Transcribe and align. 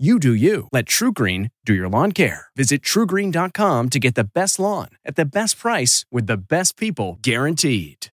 You 0.00 0.18
do 0.18 0.32
you. 0.32 0.66
Let 0.72 0.86
TruGreen 0.86 1.50
do 1.66 1.74
your 1.74 1.90
lawn 1.90 2.12
care. 2.12 2.46
Visit 2.56 2.80
trugreen.com 2.80 3.90
to 3.90 3.98
get 3.98 4.14
the 4.14 4.24
best 4.24 4.58
lawn 4.58 4.88
at 5.04 5.16
the 5.16 5.26
best 5.26 5.58
price 5.58 6.06
with 6.10 6.26
the 6.26 6.38
best 6.38 6.78
people 6.78 7.18
guaranteed. 7.20 8.06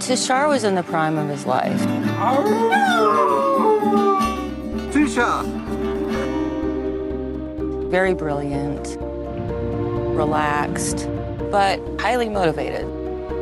Tushar 0.00 0.48
was 0.48 0.64
in 0.64 0.76
the 0.76 0.82
prime 0.82 1.18
of 1.18 1.28
his 1.28 1.44
life. 1.44 1.78
Tushar! 4.94 5.44
Very 7.90 8.14
brilliant, 8.14 8.96
relaxed, 10.16 11.06
but 11.50 11.80
highly 12.00 12.28
motivated. 12.28 12.86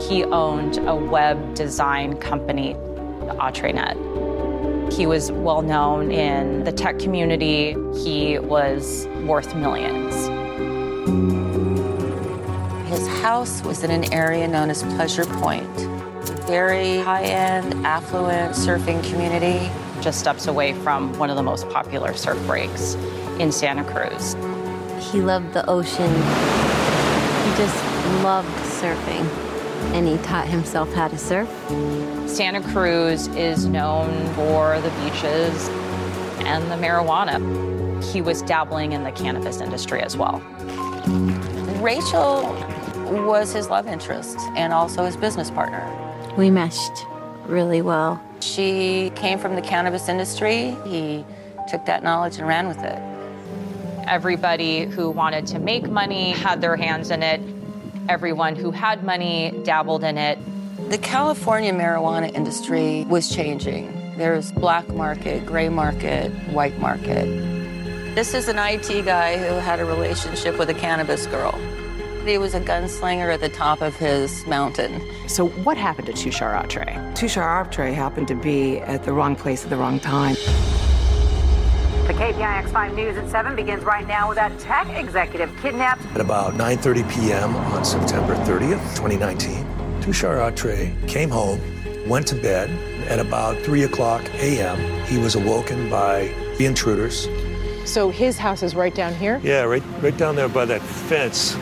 He 0.02 0.24
owned 0.24 0.78
a 0.78 0.94
web 0.94 1.54
design 1.54 2.16
company, 2.16 2.74
AtreNet. 3.38 4.92
He 4.92 5.06
was 5.06 5.32
well 5.32 5.62
known 5.62 6.10
in 6.10 6.64
the 6.64 6.72
tech 6.72 6.98
community. 6.98 7.74
He 8.04 8.38
was 8.38 9.06
worth 9.24 9.54
millions. 9.54 10.14
His 12.91 13.06
house 13.22 13.62
was 13.62 13.82
in 13.84 13.91
an 13.91 14.12
area 14.12 14.46
known 14.46 14.68
as 14.68 14.82
Pleasure 14.82 15.24
Point. 15.24 15.66
a 15.78 16.44
Very 16.46 16.98
high 16.98 17.24
end, 17.24 17.86
affluent 17.86 18.54
surfing 18.54 19.02
community. 19.08 19.70
Just 20.02 20.18
steps 20.18 20.46
away 20.46 20.74
from 20.74 21.16
one 21.18 21.30
of 21.30 21.36
the 21.36 21.42
most 21.42 21.68
popular 21.70 22.12
surf 22.12 22.38
breaks 22.46 22.94
in 23.38 23.50
Santa 23.50 23.84
Cruz. 23.84 24.34
He 25.10 25.20
loved 25.20 25.54
the 25.54 25.64
ocean. 25.70 26.10
He 26.10 27.56
just 27.56 27.91
loved 28.22 28.48
surfing, 28.80 29.26
and 29.94 30.06
he 30.06 30.16
taught 30.18 30.46
himself 30.46 30.92
how 30.92 31.08
to 31.08 31.18
surf. 31.18 31.48
Santa 32.28 32.60
Cruz 32.72 33.28
is 33.28 33.66
known 33.66 34.34
for 34.34 34.80
the 34.80 34.90
beaches 35.02 35.68
and 36.44 36.70
the 36.70 36.76
marijuana. 36.76 37.40
He 38.12 38.20
was 38.20 38.42
dabbling 38.42 38.92
in 38.92 39.04
the 39.04 39.12
cannabis 39.12 39.60
industry 39.60 40.00
as 40.02 40.16
well. 40.16 40.40
Rachel 41.80 42.42
was 43.26 43.52
his 43.52 43.68
love 43.68 43.86
interest 43.86 44.38
and 44.56 44.72
also 44.72 45.04
his 45.04 45.16
business 45.16 45.50
partner. 45.50 45.86
We 46.36 46.50
meshed 46.50 47.06
really 47.46 47.82
well. 47.82 48.22
She 48.40 49.12
came 49.14 49.38
from 49.38 49.54
the 49.54 49.62
cannabis 49.62 50.08
industry. 50.08 50.76
He 50.86 51.24
took 51.68 51.84
that 51.86 52.02
knowledge 52.02 52.38
and 52.38 52.48
ran 52.48 52.68
with 52.68 52.82
it. 52.82 52.98
Everybody 54.08 54.86
who 54.86 55.10
wanted 55.10 55.46
to 55.48 55.58
make 55.58 55.88
money 55.88 56.30
had 56.32 56.60
their 56.60 56.76
hands 56.76 57.10
in 57.10 57.22
it. 57.22 57.40
Everyone 58.08 58.56
who 58.56 58.70
had 58.70 59.04
money 59.04 59.52
dabbled 59.64 60.02
in 60.04 60.18
it. 60.18 60.38
The 60.90 60.98
California 60.98 61.72
marijuana 61.72 62.34
industry 62.34 63.04
was 63.08 63.34
changing. 63.34 64.16
There's 64.16 64.52
black 64.52 64.88
market, 64.88 65.46
gray 65.46 65.68
market, 65.68 66.30
white 66.52 66.78
market. 66.78 67.26
This 68.14 68.34
is 68.34 68.48
an 68.48 68.58
IT 68.58 69.04
guy 69.04 69.38
who 69.38 69.54
had 69.54 69.80
a 69.80 69.84
relationship 69.84 70.58
with 70.58 70.68
a 70.68 70.74
cannabis 70.74 71.26
girl. 71.26 71.52
He 72.26 72.38
was 72.38 72.54
a 72.54 72.60
gunslinger 72.60 73.32
at 73.32 73.41
the 73.41 73.48
top 73.48 73.80
of 73.80 73.96
his 73.96 74.46
mountain. 74.46 75.02
So, 75.28 75.48
what 75.48 75.76
happened 75.76 76.06
to 76.08 76.12
Tushar 76.12 76.54
Atre? 76.62 76.94
Tushar 77.14 77.66
Atre 77.66 77.92
happened 77.94 78.28
to 78.28 78.34
be 78.34 78.78
at 78.80 79.04
the 79.04 79.12
wrong 79.12 79.34
place 79.34 79.64
at 79.64 79.70
the 79.70 79.76
wrong 79.76 79.98
time. 79.98 80.36
The 82.12 82.18
KPIX 82.18 82.70
5 82.70 82.94
News 82.94 83.16
at 83.16 83.30
7 83.30 83.56
begins 83.56 83.84
right 83.84 84.06
now 84.06 84.28
with 84.28 84.36
that 84.36 84.58
tech 84.58 84.86
executive 85.02 85.50
kidnapped. 85.62 86.04
At 86.14 86.20
about 86.20 86.52
9.30 86.52 87.10
p.m. 87.10 87.56
on 87.56 87.86
September 87.86 88.34
30th, 88.34 88.82
2019, 88.94 89.64
Tushar 90.02 90.52
Atre 90.52 91.08
came 91.08 91.30
home, 91.30 91.58
went 92.06 92.26
to 92.26 92.34
bed. 92.34 92.68
At 93.08 93.18
about 93.18 93.56
3 93.62 93.84
o'clock 93.84 94.22
a.m., 94.34 94.78
he 95.06 95.16
was 95.16 95.36
awoken 95.36 95.88
by 95.88 96.30
the 96.58 96.66
intruders. 96.66 97.28
So 97.86 98.10
his 98.10 98.36
house 98.36 98.62
is 98.62 98.74
right 98.74 98.94
down 98.94 99.14
here? 99.14 99.40
Yeah, 99.42 99.62
right, 99.62 99.82
right 100.02 100.14
down 100.14 100.36
there 100.36 100.50
by 100.50 100.66
that 100.66 100.82
fence. 100.82 101.54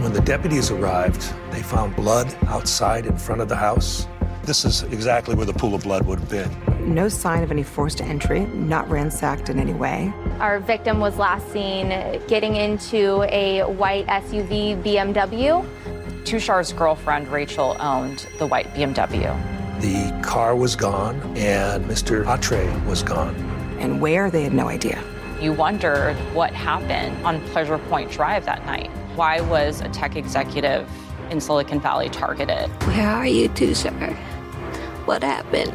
When 0.00 0.12
the 0.12 0.20
deputies 0.20 0.70
arrived, 0.70 1.34
they 1.50 1.62
found 1.62 1.96
blood 1.96 2.32
outside 2.46 3.06
in 3.06 3.16
front 3.16 3.40
of 3.40 3.48
the 3.48 3.56
house. 3.56 4.06
This 4.44 4.64
is 4.64 4.84
exactly 4.84 5.34
where 5.34 5.46
the 5.46 5.52
pool 5.52 5.74
of 5.74 5.82
blood 5.82 6.06
would 6.06 6.20
have 6.20 6.30
been. 6.30 6.67
No 6.88 7.10
sign 7.10 7.42
of 7.42 7.50
any 7.50 7.62
forced 7.62 8.00
entry, 8.00 8.46
not 8.46 8.88
ransacked 8.88 9.50
in 9.50 9.60
any 9.60 9.74
way. 9.74 10.10
Our 10.40 10.58
victim 10.58 11.00
was 11.00 11.18
last 11.18 11.46
seen 11.52 11.90
getting 12.28 12.56
into 12.56 13.24
a 13.24 13.62
white 13.64 14.06
SUV 14.06 14.82
BMW. 14.82 15.68
Tushar's 16.24 16.72
girlfriend, 16.72 17.28
Rachel, 17.28 17.76
owned 17.78 18.26
the 18.38 18.46
white 18.46 18.72
BMW. 18.72 19.38
The 19.82 20.18
car 20.22 20.56
was 20.56 20.74
gone, 20.76 21.20
and 21.36 21.84
Mr. 21.84 22.24
Atre 22.24 22.86
was 22.86 23.02
gone. 23.02 23.34
And 23.78 24.00
where, 24.00 24.30
they 24.30 24.42
had 24.42 24.54
no 24.54 24.68
idea. 24.68 24.98
You 25.42 25.52
wondered 25.52 26.16
what 26.32 26.54
happened 26.54 27.22
on 27.22 27.42
Pleasure 27.48 27.76
Point 27.76 28.10
Drive 28.10 28.46
that 28.46 28.64
night. 28.64 28.90
Why 29.14 29.42
was 29.42 29.82
a 29.82 29.90
tech 29.90 30.16
executive 30.16 30.88
in 31.30 31.38
Silicon 31.38 31.80
Valley 31.80 32.08
targeted? 32.08 32.70
Where 32.84 33.06
are 33.08 33.26
you, 33.26 33.50
Tushar? 33.50 34.16
What 35.04 35.22
happened? 35.22 35.74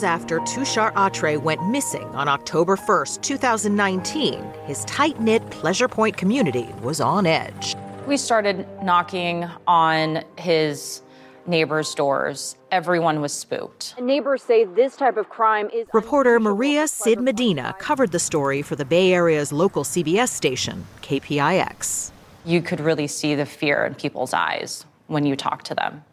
the 0.00 0.06
hours 0.06 0.18
after 0.18 0.40
Tushar 0.40 0.92
Atre 0.94 1.40
went 1.40 1.66
missing 1.68 2.04
on 2.14 2.28
October 2.28 2.76
1st, 2.76 3.22
2019, 3.22 4.44
his 4.64 4.84
tight 4.84 5.20
knit 5.20 5.48
Pleasure 5.50 5.88
Point 5.88 6.16
community 6.16 6.68
was 6.82 7.00
on 7.00 7.26
edge. 7.26 7.76
We 8.06 8.16
started 8.16 8.66
knocking 8.82 9.46
on 9.66 10.24
his 10.36 11.02
neighbors' 11.46 11.94
doors. 11.94 12.56
Everyone 12.70 13.20
was 13.20 13.32
spooked. 13.32 13.98
Neighbors 14.00 14.42
say 14.42 14.64
this 14.64 14.96
type 14.96 15.16
of 15.16 15.28
crime 15.28 15.70
is. 15.72 15.86
Reporter 15.92 16.38
Maria 16.40 16.88
Sid 16.88 17.20
Medina 17.20 17.74
covered 17.78 18.12
the 18.12 18.18
story 18.18 18.62
for 18.62 18.76
the 18.76 18.84
Bay 18.84 19.12
Area's 19.14 19.52
local 19.52 19.84
CBS 19.84 20.28
station, 20.28 20.84
KPIX. 21.02 22.10
You 22.44 22.62
could 22.62 22.80
really 22.80 23.06
see 23.06 23.34
the 23.34 23.46
fear 23.46 23.84
in 23.84 23.94
people's 23.94 24.34
eyes 24.34 24.84
when 25.06 25.24
you 25.24 25.36
talk 25.36 25.62
to 25.64 25.74
them. 25.74 26.04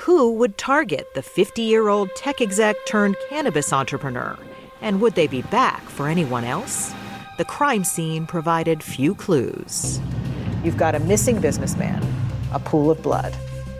Who 0.00 0.32
would 0.32 0.58
target 0.58 1.14
the 1.14 1.22
50 1.22 1.62
year 1.62 1.88
old 1.88 2.14
tech 2.14 2.42
exec 2.42 2.76
turned 2.86 3.16
cannabis 3.30 3.72
entrepreneur? 3.72 4.38
And 4.82 5.00
would 5.00 5.14
they 5.14 5.26
be 5.26 5.40
back 5.42 5.82
for 5.88 6.06
anyone 6.06 6.44
else? 6.44 6.92
The 7.38 7.46
crime 7.46 7.82
scene 7.82 8.26
provided 8.26 8.82
few 8.82 9.14
clues. 9.14 9.98
You've 10.62 10.76
got 10.76 10.94
a 10.94 11.00
missing 11.00 11.40
businessman, 11.40 12.06
a 12.52 12.60
pool 12.60 12.90
of 12.90 13.02
blood, 13.02 13.34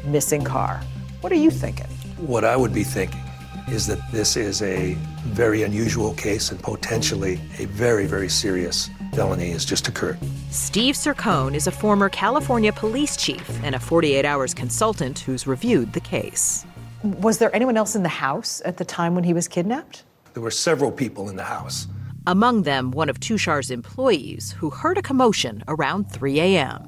missing 0.07 0.43
car. 0.43 0.81
What 1.21 1.33
are 1.33 1.37
you 1.37 1.51
thinking? 1.51 1.87
What 2.17 2.45
I 2.45 2.57
would 2.57 2.73
be 2.73 2.83
thinking 2.83 3.23
is 3.69 3.87
that 3.87 4.01
this 4.11 4.37
is 4.37 4.63
a 4.63 4.95
very 5.27 5.65
unusual 5.65 6.15
case 6.15 6.51
and 6.51 6.61
potentially 6.63 7.39
a 7.59 7.67
very, 7.67 8.07
very 8.07 8.31
serious 8.31 8.89
felony 9.17 9.51
has 9.51 9.65
just 9.65 9.89
occurred. 9.89 10.19
Steve 10.51 10.95
Sircone 10.95 11.55
is 11.55 11.67
a 11.67 11.71
former 11.73 12.11
California 12.11 12.71
police 12.71 13.17
chief 13.17 13.49
and 13.65 13.75
a 13.75 13.81
48 13.81 14.27
Hours 14.27 14.53
consultant 14.53 15.19
who's 15.21 15.47
reviewed 15.47 15.95
the 15.95 16.01
case. 16.01 16.67
Was 17.03 17.39
there 17.39 17.55
anyone 17.57 17.79
else 17.79 17.97
in 17.97 18.03
the 18.03 18.11
house 18.11 18.61
at 18.67 18.77
the 18.77 18.85
time 18.85 19.15
when 19.15 19.25
he 19.25 19.33
was 19.33 19.49
kidnapped? 19.49 20.05
There 20.35 20.43
were 20.43 20.51
several 20.51 20.93
people 20.93 21.31
in 21.31 21.37
the 21.37 21.45
house. 21.45 21.89
Among 22.27 22.65
them, 22.65 22.91
one 22.91 23.09
of 23.09 23.19
Tushar's 23.19 23.71
employees 23.71 24.53
who 24.53 24.69
heard 24.69 24.99
a 24.99 25.03
commotion 25.03 25.65
around 25.67 26.11
3 26.13 26.39
a.m. 26.41 26.83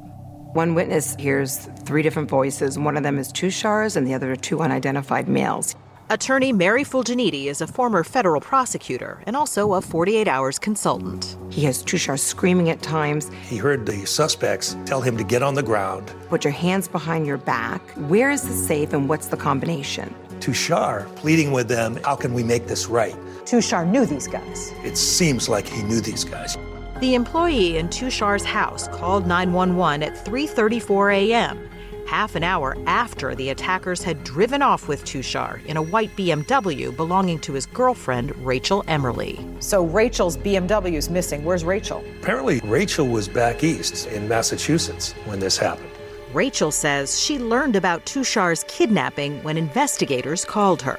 One 0.53 0.75
witness 0.75 1.15
hears 1.17 1.69
three 1.87 2.03
different 2.03 2.29
voices. 2.29 2.79
One 2.79 2.97
of 2.97 3.05
them 3.05 3.19
is 3.19 3.33
Tushar's, 3.33 3.97
and 3.97 4.07
the 4.07 4.13
other 4.13 4.33
are 4.33 4.37
two 4.37 4.61
unidentified 4.61 5.29
males. 5.29 5.75
Attorney 6.11 6.55
Mary 6.55 6.85
Fulginiti 6.85 7.49
is 7.49 7.61
a 7.61 7.67
former 7.67 8.03
federal 8.03 8.41
prosecutor 8.41 9.23
and 9.27 9.37
also 9.37 9.75
a 9.75 9.83
48 9.83 10.27
Hours 10.27 10.59
consultant. 10.59 11.37
He 11.51 11.65
has 11.67 11.83
Tushar 11.83 12.19
screaming 12.19 12.71
at 12.71 12.81
times. 12.81 13.31
He 13.43 13.59
heard 13.59 13.85
the 13.85 14.07
suspects 14.07 14.75
tell 14.87 15.03
him 15.03 15.19
to 15.19 15.25
get 15.25 15.43
on 15.43 15.53
the 15.53 15.63
ground. 15.63 16.11
Put 16.31 16.45
your 16.45 16.53
hands 16.55 16.89
behind 16.89 17.27
your 17.27 17.37
back. 17.37 17.83
Where 18.09 18.31
is 18.31 18.41
the 18.41 18.55
safe 18.55 18.95
and 18.95 19.07
what's 19.07 19.27
the 19.27 19.37
combination? 19.37 20.15
Tushar 20.41 21.15
pleading 21.17 21.53
with 21.53 21.69
them, 21.69 21.99
how 22.03 22.17
can 22.17 22.33
we 22.33 22.43
make 22.43 22.67
this 22.67 22.87
right? 22.87 23.17
Tushar 23.45 23.87
knew 23.87 24.07
these 24.07 24.29
guys. 24.29 24.73
It 24.85 24.97
seems 24.97 25.47
like 25.47 25.69
he 25.69 25.83
knew 25.83 26.01
these 26.01 26.25
guys. 26.25 26.57
The 27.01 27.17
employee 27.17 27.77
in 27.77 27.89
Tushar's 27.89 28.45
house 28.45 28.89
called 28.89 29.27
911 29.27 30.03
at 30.05 30.25
3:34 30.25 31.15
a.m 31.15 31.69
half 32.09 32.35
an 32.37 32.43
hour 32.43 32.75
after 32.87 33.35
the 33.35 33.51
attackers 33.51 34.03
had 34.03 34.25
driven 34.25 34.63
off 34.63 34.89
with 34.89 35.05
Tushar 35.05 35.63
in 35.67 35.77
a 35.77 35.83
white 35.83 36.11
BMW 36.17 36.97
belonging 36.97 37.39
to 37.41 37.53
his 37.53 37.67
girlfriend, 37.67 38.35
Rachel 38.45 38.83
Emerly. 38.89 39.39
So 39.61 39.85
Rachel's 39.85 40.39
BMW 40.39 40.95
is 40.95 41.11
missing. 41.11 41.45
Where's 41.45 41.67
Rachel? 41.67 42.03
Apparently, 42.23 42.61
Rachel 42.65 43.07
was 43.07 43.29
back 43.29 43.63
east 43.63 44.07
in 44.07 44.27
Massachusetts 44.27 45.13
when 45.27 45.39
this 45.39 45.59
happened. 45.59 45.91
Rachel 46.33 46.71
says 46.71 47.21
she 47.21 47.39
learned 47.39 47.77
about 47.77 48.07
Tushar's 48.07 48.65
kidnapping 48.69 49.43
when 49.43 49.59
investigators 49.59 50.47
called 50.47 50.81
her. 50.81 50.99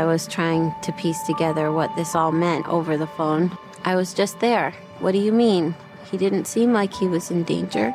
I 0.00 0.04
was 0.04 0.26
trying 0.26 0.74
to 0.82 0.92
piece 0.94 1.22
together 1.22 1.70
what 1.70 1.94
this 1.94 2.16
all 2.16 2.32
meant 2.32 2.66
over 2.66 2.96
the 2.96 3.06
phone. 3.06 3.56
I 3.84 3.94
was 3.94 4.14
just 4.14 4.40
there. 4.40 4.72
What 4.98 5.12
do 5.12 5.18
you 5.18 5.30
mean? 5.30 5.76
He 6.10 6.16
didn't 6.16 6.46
seem 6.46 6.72
like 6.72 6.92
he 6.92 7.06
was 7.06 7.30
in 7.30 7.44
danger. 7.44 7.94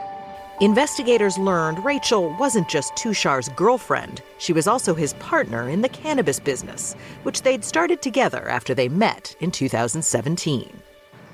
Investigators 0.61 1.37
learned 1.37 1.83
Rachel 1.83 2.33
wasn't 2.39 2.69
just 2.69 2.95
Tushar's 2.95 3.49
girlfriend, 3.49 4.21
she 4.37 4.53
was 4.53 4.67
also 4.67 4.93
his 4.93 5.13
partner 5.15 5.67
in 5.67 5.81
the 5.81 5.89
cannabis 5.89 6.39
business, 6.39 6.95
which 7.23 7.41
they'd 7.41 7.65
started 7.65 8.01
together 8.01 8.47
after 8.47 8.73
they 8.73 8.87
met 8.87 9.35
in 9.41 9.51
2017. 9.51 10.79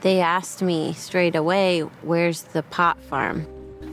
They 0.02 0.22
asked 0.22 0.64
me 0.64 0.94
straight 0.94 1.36
away, 1.36 1.82
Where's 2.02 2.42
the 2.42 2.64
pot 2.64 3.00
farm? 3.00 3.46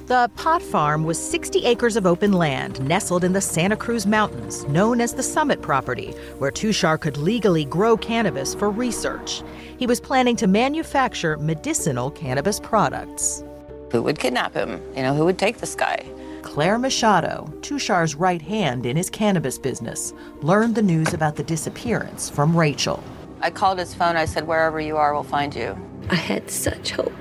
The 0.07 0.31
pot 0.37 0.63
farm 0.63 1.05
was 1.05 1.23
60 1.23 1.67
acres 1.67 1.97
of 1.97 2.07
open 2.07 2.33
land 2.33 2.81
nestled 2.81 3.23
in 3.23 3.35
the 3.35 3.43
Santa 3.43 3.77
Cruz 3.77 4.07
Mountains, 4.07 4.65
known 4.65 4.99
as 4.99 5.13
the 5.13 5.23
Summit 5.23 5.61
property, 5.61 6.13
where 6.39 6.51
Tushar 6.51 6.99
could 6.99 7.19
legally 7.19 7.67
grow 7.67 7.99
cannabis 7.99 8.55
for 8.55 8.71
research. 8.71 9.43
He 9.77 9.87
was 9.87 10.01
planning 10.01 10.37
to 10.37 10.47
manufacture 10.47 11.37
medicinal 11.37 12.11
cannabis 12.11 12.59
products. 12.59 13.45
Who 13.90 14.02
would 14.02 14.19
kidnap 14.19 14.55
him? 14.55 14.81
You 14.94 15.02
know, 15.02 15.14
who 15.14 15.25
would 15.25 15.38
take 15.38 15.58
this 15.58 15.75
guy? 15.75 16.05
Claire 16.43 16.79
Machado, 16.79 17.52
Tushar's 17.62 18.14
right 18.14 18.43
hand 18.43 18.87
in 18.87 18.96
his 18.96 19.11
cannabis 19.11 19.58
business, 19.58 20.12
learned 20.40 20.75
the 20.75 20.82
news 20.82 21.12
about 21.14 21.37
the 21.37 21.43
disappearance 21.43 22.31
from 22.31 22.56
Rachel. 22.56 23.02
I 23.40 23.50
called 23.50 23.79
his 23.79 23.94
phone. 23.94 24.17
I 24.17 24.25
said, 24.25 24.46
Wherever 24.46 24.81
you 24.81 24.96
are, 24.96 25.14
we'll 25.14 25.23
find 25.23 25.55
you. 25.55 25.76
I 26.11 26.17
had 26.17 26.50
such 26.50 26.90
hope. 26.90 27.12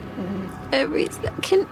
Every 0.71 1.07
second, 1.09 1.67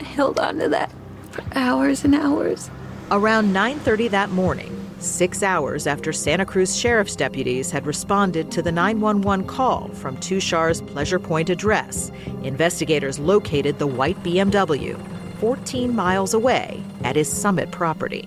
I 0.00 0.04
held 0.04 0.38
on 0.38 0.58
to 0.58 0.68
that 0.70 0.92
for 1.30 1.44
hours 1.54 2.04
and 2.04 2.14
hours. 2.14 2.70
Around 3.10 3.52
9:30 3.54 4.10
that 4.10 4.30
morning, 4.30 4.77
6 5.00 5.42
hours 5.42 5.86
after 5.86 6.12
Santa 6.12 6.44
Cruz 6.44 6.76
sheriff's 6.76 7.14
deputies 7.14 7.70
had 7.70 7.86
responded 7.86 8.50
to 8.50 8.62
the 8.62 8.72
911 8.72 9.46
call 9.46 9.88
from 9.88 10.16
Tushar's 10.16 10.82
Pleasure 10.82 11.20
Point 11.20 11.50
address, 11.50 12.10
investigators 12.42 13.18
located 13.18 13.78
the 13.78 13.86
white 13.86 14.20
BMW 14.22 14.98
14 15.38 15.94
miles 15.94 16.34
away 16.34 16.82
at 17.04 17.14
his 17.14 17.30
Summit 17.30 17.70
property. 17.70 18.24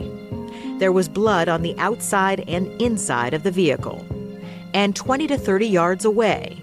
There 0.77 0.94
was 0.94 1.09
blood 1.09 1.50
on 1.50 1.62
the 1.62 1.77
outside 1.77 2.45
and 2.47 2.68
inside 2.81 3.33
of 3.33 3.44
the 3.44 3.51
vehicle. 3.51 4.06
And 4.74 4.95
20 4.95 5.27
to 5.27 5.38
30 5.38 5.67
yards 5.67 6.05
away, 6.05 6.57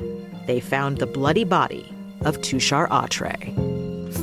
they 0.47 0.61
found 0.61 0.99
the 0.99 1.07
bloody 1.07 1.45
body 1.45 1.93
of 2.23 2.39
Tushar 2.39 2.89
Atre. 2.89 3.55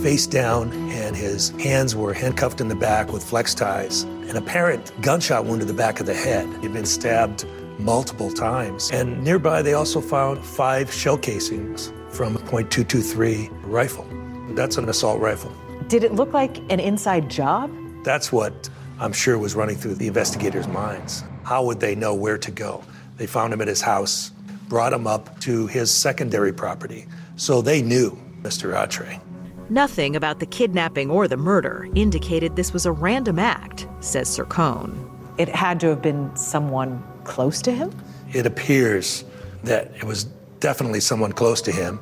Face 0.01 0.25
down, 0.25 0.73
and 0.89 1.15
his 1.15 1.49
hands 1.51 1.95
were 1.95 2.13
handcuffed 2.13 2.59
in 2.59 2.67
the 2.67 2.75
back 2.75 3.13
with 3.13 3.23
flex 3.23 3.53
ties. 3.53 4.05
An 4.29 4.37
apparent 4.37 4.91
gunshot 5.01 5.45
wound 5.45 5.61
to 5.61 5.65
the 5.65 5.73
back 5.73 5.99
of 5.99 6.05
the 6.05 6.13
head. 6.13 6.47
He'd 6.61 6.73
been 6.73 6.85
stabbed 6.85 7.45
multiple 7.77 8.31
times. 8.31 8.89
And 8.91 9.23
nearby, 9.23 9.61
they 9.61 9.73
also 9.73 10.01
found 10.01 10.43
five 10.43 10.91
shell 10.91 11.17
casings 11.17 11.93
from 12.09 12.35
a 12.35 12.39
.223 12.39 13.49
rifle. 13.63 14.07
That's 14.55 14.77
an 14.77 14.89
assault 14.89 15.19
rifle. 15.21 15.51
Did 15.87 16.03
it 16.03 16.13
look 16.13 16.33
like 16.33 16.57
an 16.71 16.79
inside 16.79 17.29
job? 17.29 17.71
That's 18.03 18.31
what 18.31 18.69
I'm 18.99 19.13
sure 19.13 19.37
was 19.37 19.55
running 19.55 19.75
through 19.75 19.95
the 19.95 20.07
investigators' 20.07 20.67
minds. 20.67 21.23
How 21.43 21.63
would 21.63 21.79
they 21.79 21.93
know 21.93 22.13
where 22.13 22.37
to 22.37 22.51
go? 22.51 22.83
They 23.17 23.27
found 23.27 23.53
him 23.53 23.61
at 23.61 23.67
his 23.67 23.81
house, 23.81 24.31
brought 24.67 24.93
him 24.93 25.05
up 25.05 25.39
to 25.41 25.67
his 25.67 25.91
secondary 25.91 26.53
property. 26.53 27.05
So 27.35 27.61
they 27.61 27.81
knew 27.81 28.17
Mr. 28.41 28.73
Atre. 28.73 29.19
Nothing 29.69 30.15
about 30.15 30.39
the 30.39 30.45
kidnapping 30.45 31.09
or 31.09 31.27
the 31.27 31.37
murder 31.37 31.87
indicated 31.95 32.55
this 32.55 32.71
was 32.71 32.85
a 32.85 32.91
random 32.91 33.39
act, 33.39 33.87
says 33.99 34.29
Sir 34.29 34.45
Sircone. 34.45 35.11
It 35.39 35.49
had 35.49 35.79
to 35.79 35.87
have 35.87 36.01
been 36.01 36.35
someone 36.35 37.03
close 37.23 37.61
to 37.63 37.71
him? 37.71 37.91
It 38.31 38.45
appears 38.45 39.25
that 39.63 39.91
it 39.95 40.03
was 40.03 40.25
definitely 40.59 40.99
someone 40.99 41.31
close 41.31 41.61
to 41.63 41.71
him. 41.71 41.99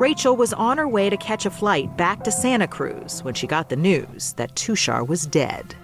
Rachel 0.00 0.36
was 0.36 0.52
on 0.52 0.76
her 0.78 0.88
way 0.88 1.08
to 1.08 1.16
catch 1.16 1.46
a 1.46 1.50
flight 1.50 1.96
back 1.96 2.24
to 2.24 2.32
Santa 2.32 2.66
Cruz 2.66 3.22
when 3.22 3.34
she 3.34 3.46
got 3.46 3.68
the 3.68 3.76
news 3.76 4.32
that 4.32 4.56
Tushar 4.56 5.06
was 5.06 5.24
dead. 5.24 5.76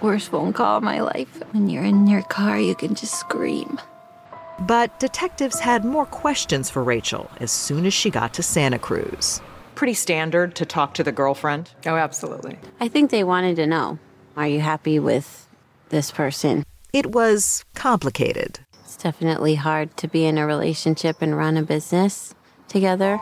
Worst 0.00 0.28
phone 0.28 0.52
call 0.52 0.76
of 0.76 0.84
my 0.84 1.00
life. 1.00 1.42
When 1.52 1.68
you're 1.68 1.82
in 1.82 2.06
your 2.06 2.22
car, 2.22 2.60
you 2.60 2.76
can 2.76 2.94
just 2.94 3.18
scream. 3.18 3.80
But 4.60 4.98
detectives 5.00 5.58
had 5.58 5.84
more 5.84 6.06
questions 6.06 6.70
for 6.70 6.84
Rachel 6.84 7.28
as 7.40 7.50
soon 7.50 7.86
as 7.86 7.92
she 7.92 8.08
got 8.08 8.32
to 8.34 8.42
Santa 8.42 8.78
Cruz. 8.78 9.40
Pretty 9.76 9.94
standard 9.94 10.54
to 10.56 10.64
talk 10.64 10.94
to 10.94 11.04
the 11.04 11.12
girlfriend. 11.12 11.70
Oh, 11.86 11.96
absolutely. 11.96 12.58
I 12.80 12.88
think 12.88 13.10
they 13.10 13.22
wanted 13.22 13.56
to 13.56 13.66
know 13.66 13.98
Are 14.36 14.48
you 14.48 14.60
happy 14.60 14.98
with 14.98 15.46
this 15.90 16.10
person? 16.10 16.64
It 16.92 17.12
was 17.12 17.64
complicated. 17.74 18.58
It's 18.80 18.96
definitely 18.96 19.54
hard 19.56 19.94
to 19.98 20.08
be 20.08 20.24
in 20.24 20.38
a 20.38 20.46
relationship 20.46 21.20
and 21.20 21.36
run 21.36 21.58
a 21.58 21.62
business 21.62 22.34
together. 22.68 23.20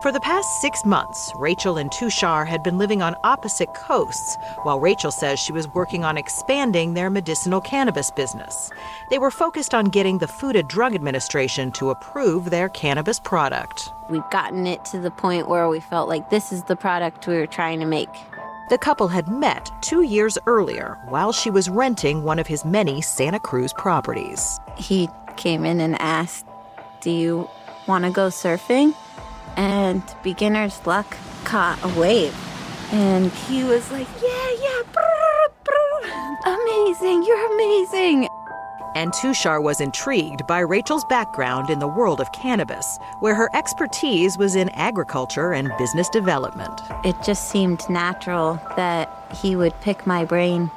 For 0.00 0.10
the 0.10 0.20
past 0.20 0.62
six 0.62 0.86
months, 0.86 1.30
Rachel 1.36 1.76
and 1.76 1.90
Tushar 1.90 2.46
had 2.46 2.62
been 2.62 2.78
living 2.78 3.02
on 3.02 3.14
opposite 3.22 3.74
coasts, 3.74 4.38
while 4.62 4.80
Rachel 4.80 5.10
says 5.10 5.38
she 5.38 5.52
was 5.52 5.68
working 5.74 6.04
on 6.04 6.16
expanding 6.16 6.94
their 6.94 7.10
medicinal 7.10 7.60
cannabis 7.60 8.10
business. 8.10 8.70
They 9.10 9.18
were 9.18 9.30
focused 9.30 9.74
on 9.74 9.90
getting 9.90 10.16
the 10.16 10.26
Food 10.26 10.56
and 10.56 10.66
Drug 10.66 10.94
Administration 10.94 11.70
to 11.72 11.90
approve 11.90 12.48
their 12.48 12.70
cannabis 12.70 13.20
product. 13.20 13.92
We'd 14.08 14.22
gotten 14.30 14.66
it 14.66 14.86
to 14.86 14.98
the 14.98 15.10
point 15.10 15.50
where 15.50 15.68
we 15.68 15.80
felt 15.80 16.08
like 16.08 16.30
this 16.30 16.50
is 16.50 16.62
the 16.62 16.76
product 16.76 17.26
we 17.26 17.36
were 17.36 17.46
trying 17.46 17.78
to 17.80 17.86
make. 17.86 18.08
The 18.70 18.78
couple 18.78 19.08
had 19.08 19.28
met 19.28 19.70
two 19.82 20.00
years 20.00 20.38
earlier 20.46 20.98
while 21.10 21.32
she 21.32 21.50
was 21.50 21.68
renting 21.68 22.22
one 22.22 22.38
of 22.38 22.46
his 22.46 22.64
many 22.64 23.02
Santa 23.02 23.38
Cruz 23.38 23.74
properties. 23.74 24.60
He 24.78 25.10
came 25.36 25.66
in 25.66 25.78
and 25.78 26.00
asked, 26.00 26.46
Do 27.02 27.10
you 27.10 27.50
want 27.86 28.06
to 28.06 28.10
go 28.10 28.28
surfing? 28.28 28.94
And 29.56 30.02
beginner's 30.22 30.86
luck 30.86 31.16
caught 31.44 31.78
a 31.82 31.98
wave. 31.98 32.34
And 32.92 33.30
he 33.32 33.64
was 33.64 33.90
like, 33.92 34.08
Yeah, 34.22 34.50
yeah, 34.62 34.82
brr, 34.92 35.52
brr. 35.64 36.36
amazing, 36.46 37.22
you're 37.24 37.54
amazing. 37.54 38.28
And 38.96 39.12
Tushar 39.12 39.62
was 39.62 39.80
intrigued 39.80 40.44
by 40.48 40.58
Rachel's 40.58 41.04
background 41.04 41.70
in 41.70 41.78
the 41.78 41.86
world 41.86 42.20
of 42.20 42.30
cannabis, 42.32 42.98
where 43.20 43.36
her 43.36 43.48
expertise 43.54 44.36
was 44.36 44.56
in 44.56 44.68
agriculture 44.70 45.52
and 45.52 45.70
business 45.78 46.08
development. 46.08 46.80
It 47.04 47.14
just 47.24 47.50
seemed 47.50 47.88
natural 47.88 48.60
that 48.76 49.08
he 49.40 49.54
would 49.54 49.80
pick 49.80 50.08
my 50.08 50.24
brain 50.24 50.72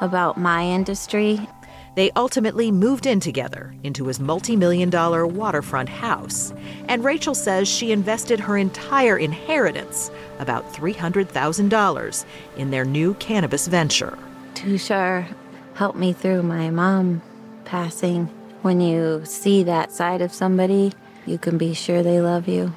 about 0.00 0.38
my 0.38 0.64
industry 0.64 1.46
they 1.94 2.10
ultimately 2.12 2.70
moved 2.70 3.06
in 3.06 3.20
together 3.20 3.74
into 3.82 4.06
his 4.06 4.20
multi 4.20 4.56
million 4.56 4.90
dollar 4.90 5.26
waterfront 5.26 5.88
house. 5.88 6.52
And 6.88 7.04
Rachel 7.04 7.34
says 7.34 7.68
she 7.68 7.92
invested 7.92 8.40
her 8.40 8.56
entire 8.56 9.18
inheritance, 9.18 10.10
about 10.38 10.72
$300,000, 10.72 12.24
in 12.56 12.70
their 12.70 12.84
new 12.84 13.14
cannabis 13.14 13.66
venture. 13.66 14.18
Tushar 14.54 15.26
helped 15.74 15.98
me 15.98 16.12
through 16.12 16.42
my 16.42 16.70
mom 16.70 17.22
passing. 17.64 18.26
When 18.62 18.80
you 18.80 19.22
see 19.24 19.62
that 19.62 19.92
side 19.92 20.20
of 20.20 20.32
somebody, 20.32 20.92
you 21.26 21.38
can 21.38 21.58
be 21.58 21.74
sure 21.74 22.02
they 22.02 22.20
love 22.20 22.48
you. 22.48 22.72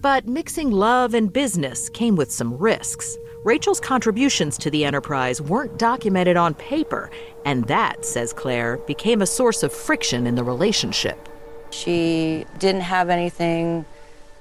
But 0.00 0.26
mixing 0.26 0.70
love 0.70 1.14
and 1.14 1.32
business 1.32 1.88
came 1.88 2.16
with 2.16 2.30
some 2.30 2.56
risks. 2.58 3.16
Rachel's 3.46 3.78
contributions 3.78 4.58
to 4.58 4.72
the 4.72 4.84
enterprise 4.84 5.40
weren't 5.40 5.78
documented 5.78 6.36
on 6.36 6.52
paper, 6.54 7.12
and 7.44 7.62
that, 7.68 8.04
says 8.04 8.32
Claire, 8.32 8.78
became 8.88 9.22
a 9.22 9.26
source 9.26 9.62
of 9.62 9.72
friction 9.72 10.26
in 10.26 10.34
the 10.34 10.42
relationship. 10.42 11.28
She 11.70 12.44
didn't 12.58 12.80
have 12.80 13.08
anything 13.08 13.84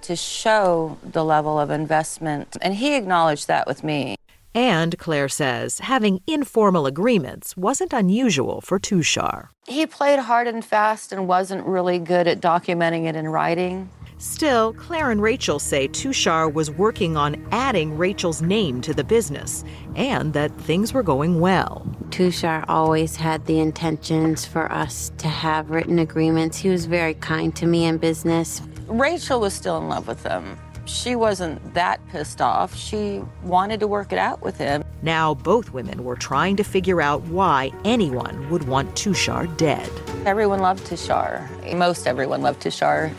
to 0.01 0.15
show 0.15 0.97
the 1.03 1.23
level 1.23 1.59
of 1.59 1.69
investment, 1.69 2.57
and 2.63 2.73
he 2.73 2.95
acknowledged 2.95 3.47
that 3.47 3.67
with 3.67 3.83
me. 3.83 4.15
And 4.55 4.97
Claire 4.97 5.29
says 5.29 5.79
having 5.81 6.21
informal 6.25 6.87
agreements 6.87 7.55
wasn't 7.55 7.93
unusual 7.93 8.59
for 8.61 8.79
Tushar. 8.79 9.49
He 9.67 9.85
played 9.85 10.17
hard 10.17 10.47
and 10.47 10.65
fast 10.65 11.11
and 11.11 11.27
wasn't 11.27 11.67
really 11.67 11.99
good 11.99 12.27
at 12.27 12.41
documenting 12.41 13.05
it 13.05 13.15
in 13.15 13.27
writing. 13.27 13.87
Still, 14.17 14.73
Claire 14.73 15.11
and 15.11 15.21
Rachel 15.21 15.59
say 15.59 15.87
Tushar 15.87 16.51
was 16.51 16.71
working 16.71 17.17
on 17.17 17.45
adding 17.51 17.97
Rachel's 17.97 18.41
name 18.41 18.81
to 18.81 18.93
the 18.93 19.03
business 19.03 19.63
and 19.95 20.33
that 20.33 20.55
things 20.61 20.93
were 20.93 21.03
going 21.03 21.41
well. 21.41 21.85
Tushar 22.09 22.63
always 22.69 23.17
had 23.17 23.45
the 23.45 23.59
intentions 23.59 24.45
for 24.45 24.71
us 24.71 25.11
to 25.17 25.27
have 25.27 25.69
written 25.69 25.99
agreements. 25.99 26.57
He 26.57 26.69
was 26.69 26.85
very 26.85 27.15
kind 27.15 27.53
to 27.57 27.65
me 27.65 27.85
in 27.85 27.97
business. 27.97 28.61
Rachel 28.87 29.41
was 29.41 29.53
still 29.53 29.77
in 29.77 29.89
love 29.89 30.07
with 30.07 30.23
him. 30.23 30.57
She 30.85 31.15
wasn't 31.15 31.73
that 31.73 31.99
pissed 32.09 32.41
off. 32.41 32.75
She 32.75 33.21
wanted 33.43 33.79
to 33.79 33.87
work 33.87 34.13
it 34.13 34.19
out 34.19 34.41
with 34.41 34.57
him. 34.57 34.83
Now, 35.01 35.33
both 35.33 35.73
women 35.73 36.03
were 36.03 36.15
trying 36.15 36.55
to 36.57 36.63
figure 36.63 37.01
out 37.01 37.23
why 37.23 37.71
anyone 37.83 38.49
would 38.49 38.67
want 38.67 38.95
Tushar 38.95 39.55
dead. 39.57 39.89
Everyone 40.25 40.59
loved 40.59 40.85
Tushar. 40.85 41.75
Most 41.75 42.07
everyone 42.07 42.41
loved 42.41 42.61
Tushar. 42.61 43.11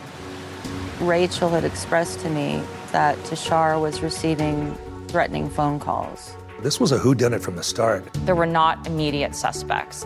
Rachel 0.99 1.49
had 1.49 1.63
expressed 1.63 2.19
to 2.21 2.29
me 2.29 2.63
that 2.91 3.17
Tushar 3.19 3.79
was 3.79 4.01
receiving 4.01 4.75
threatening 5.07 5.49
phone 5.49 5.79
calls. 5.79 6.35
This 6.61 6.79
was 6.79 6.91
a 6.91 6.97
whodunit 6.97 7.41
from 7.41 7.55
the 7.55 7.63
start. 7.63 8.11
There 8.25 8.35
were 8.35 8.47
not 8.47 8.87
immediate 8.87 9.35
suspects. 9.35 10.05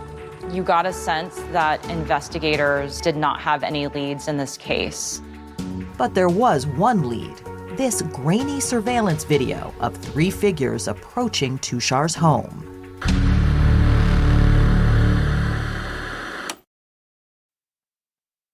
You 0.51 0.63
got 0.63 0.85
a 0.85 0.91
sense 0.91 1.35
that 1.51 1.83
investigators 1.89 2.99
did 2.99 3.15
not 3.15 3.39
have 3.39 3.63
any 3.63 3.87
leads 3.87 4.27
in 4.27 4.37
this 4.37 4.57
case. 4.57 5.21
But 5.97 6.13
there 6.13 6.29
was 6.29 6.67
one 6.67 7.07
lead 7.07 7.41
this 7.77 8.01
grainy 8.01 8.59
surveillance 8.59 9.23
video 9.23 9.73
of 9.79 9.95
three 9.95 10.29
figures 10.29 10.89
approaching 10.89 11.57
Tushar's 11.59 12.13
home. 12.13 12.70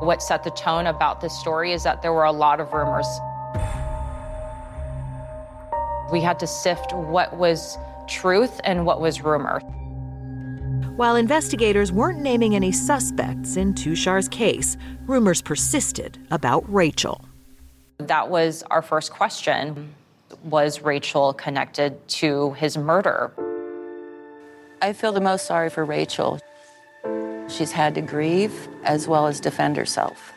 What 0.00 0.22
set 0.22 0.44
the 0.44 0.50
tone 0.50 0.86
about 0.86 1.20
this 1.20 1.38
story 1.38 1.72
is 1.72 1.82
that 1.82 2.00
there 2.00 2.14
were 2.14 2.24
a 2.24 2.32
lot 2.32 2.58
of 2.58 2.72
rumors. 2.72 3.06
We 6.10 6.22
had 6.22 6.38
to 6.38 6.46
sift 6.46 6.94
what 6.94 7.36
was 7.36 7.76
truth 8.08 8.62
and 8.64 8.86
what 8.86 9.02
was 9.02 9.20
rumor. 9.20 9.60
While 10.96 11.16
investigators 11.16 11.92
weren't 11.92 12.20
naming 12.22 12.54
any 12.54 12.72
suspects 12.72 13.58
in 13.58 13.74
Tushar's 13.74 14.26
case, 14.26 14.78
rumors 15.06 15.42
persisted 15.42 16.16
about 16.30 16.64
Rachel. 16.72 17.22
That 17.98 18.30
was 18.30 18.62
our 18.70 18.80
first 18.80 19.12
question. 19.12 19.94
Was 20.44 20.80
Rachel 20.80 21.34
connected 21.34 22.08
to 22.08 22.52
his 22.54 22.78
murder? 22.78 23.32
I 24.80 24.94
feel 24.94 25.12
the 25.12 25.20
most 25.20 25.44
sorry 25.44 25.68
for 25.68 25.84
Rachel. 25.84 26.40
She's 27.50 27.72
had 27.72 27.94
to 27.96 28.00
grieve 28.00 28.68
as 28.84 29.08
well 29.08 29.26
as 29.26 29.40
defend 29.40 29.76
herself. 29.76 30.32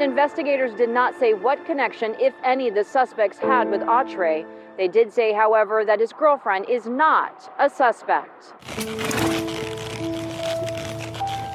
Investigators 0.00 0.74
did 0.74 0.88
not 0.90 1.14
say 1.18 1.34
what 1.34 1.64
connection, 1.66 2.16
if 2.18 2.34
any, 2.42 2.70
the 2.70 2.82
suspects 2.82 3.38
had 3.38 3.70
with 3.70 3.82
Atre. 3.82 4.46
They 4.76 4.88
did 4.88 5.12
say, 5.12 5.32
however, 5.32 5.84
that 5.84 6.00
his 6.00 6.12
girlfriend 6.12 6.68
is 6.68 6.86
not 6.86 7.52
a 7.58 7.70
suspect. 7.70 8.54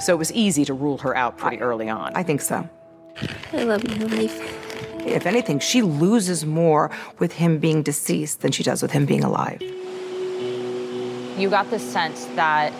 So 0.02 0.14
it 0.14 0.18
was 0.18 0.32
easy 0.32 0.64
to 0.66 0.74
rule 0.74 0.98
her 1.00 1.16
out 1.16 1.38
pretty 1.38 1.60
early 1.60 1.90
on. 1.90 2.14
I 2.16 2.24
think 2.24 2.42
so. 2.42 2.70
I 3.52 3.64
love 3.64 3.84
my 3.88 4.06
life. 4.06 4.40
If 5.06 5.26
anything, 5.26 5.60
she 5.60 5.82
loses 5.82 6.46
more 6.46 6.92
with 7.18 7.34
him 7.34 7.58
being 7.58 7.84
deceased 7.84 8.42
than 8.42 8.52
she 8.52 8.64
does 8.64 8.82
with 8.82 8.92
him 8.92 9.06
being 9.06 9.24
alive. 9.24 9.62
You 11.38 11.50
got 11.50 11.70
the 11.70 11.80
sense 11.80 12.26
that 12.36 12.72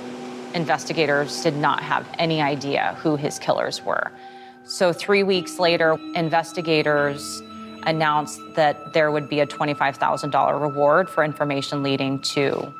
investigators 0.54 1.44
did 1.44 1.56
not 1.56 1.82
have 1.82 2.08
any 2.18 2.42
idea 2.42 2.96
who 3.02 3.16
his 3.16 3.40
killers 3.40 3.84
were. 3.84 4.12
So, 4.66 4.94
three 4.94 5.24
weeks 5.24 5.60
later, 5.60 5.98
investigators 6.16 7.42
announced 7.84 8.40
that 8.56 8.94
there 8.94 9.12
would 9.12 9.30
be 9.30 9.40
a 9.40 9.48
$25,000 9.48 10.62
reward 10.62 11.10
for 11.10 11.24
information 11.24 11.82
leading 11.82 12.22
to 12.22 12.74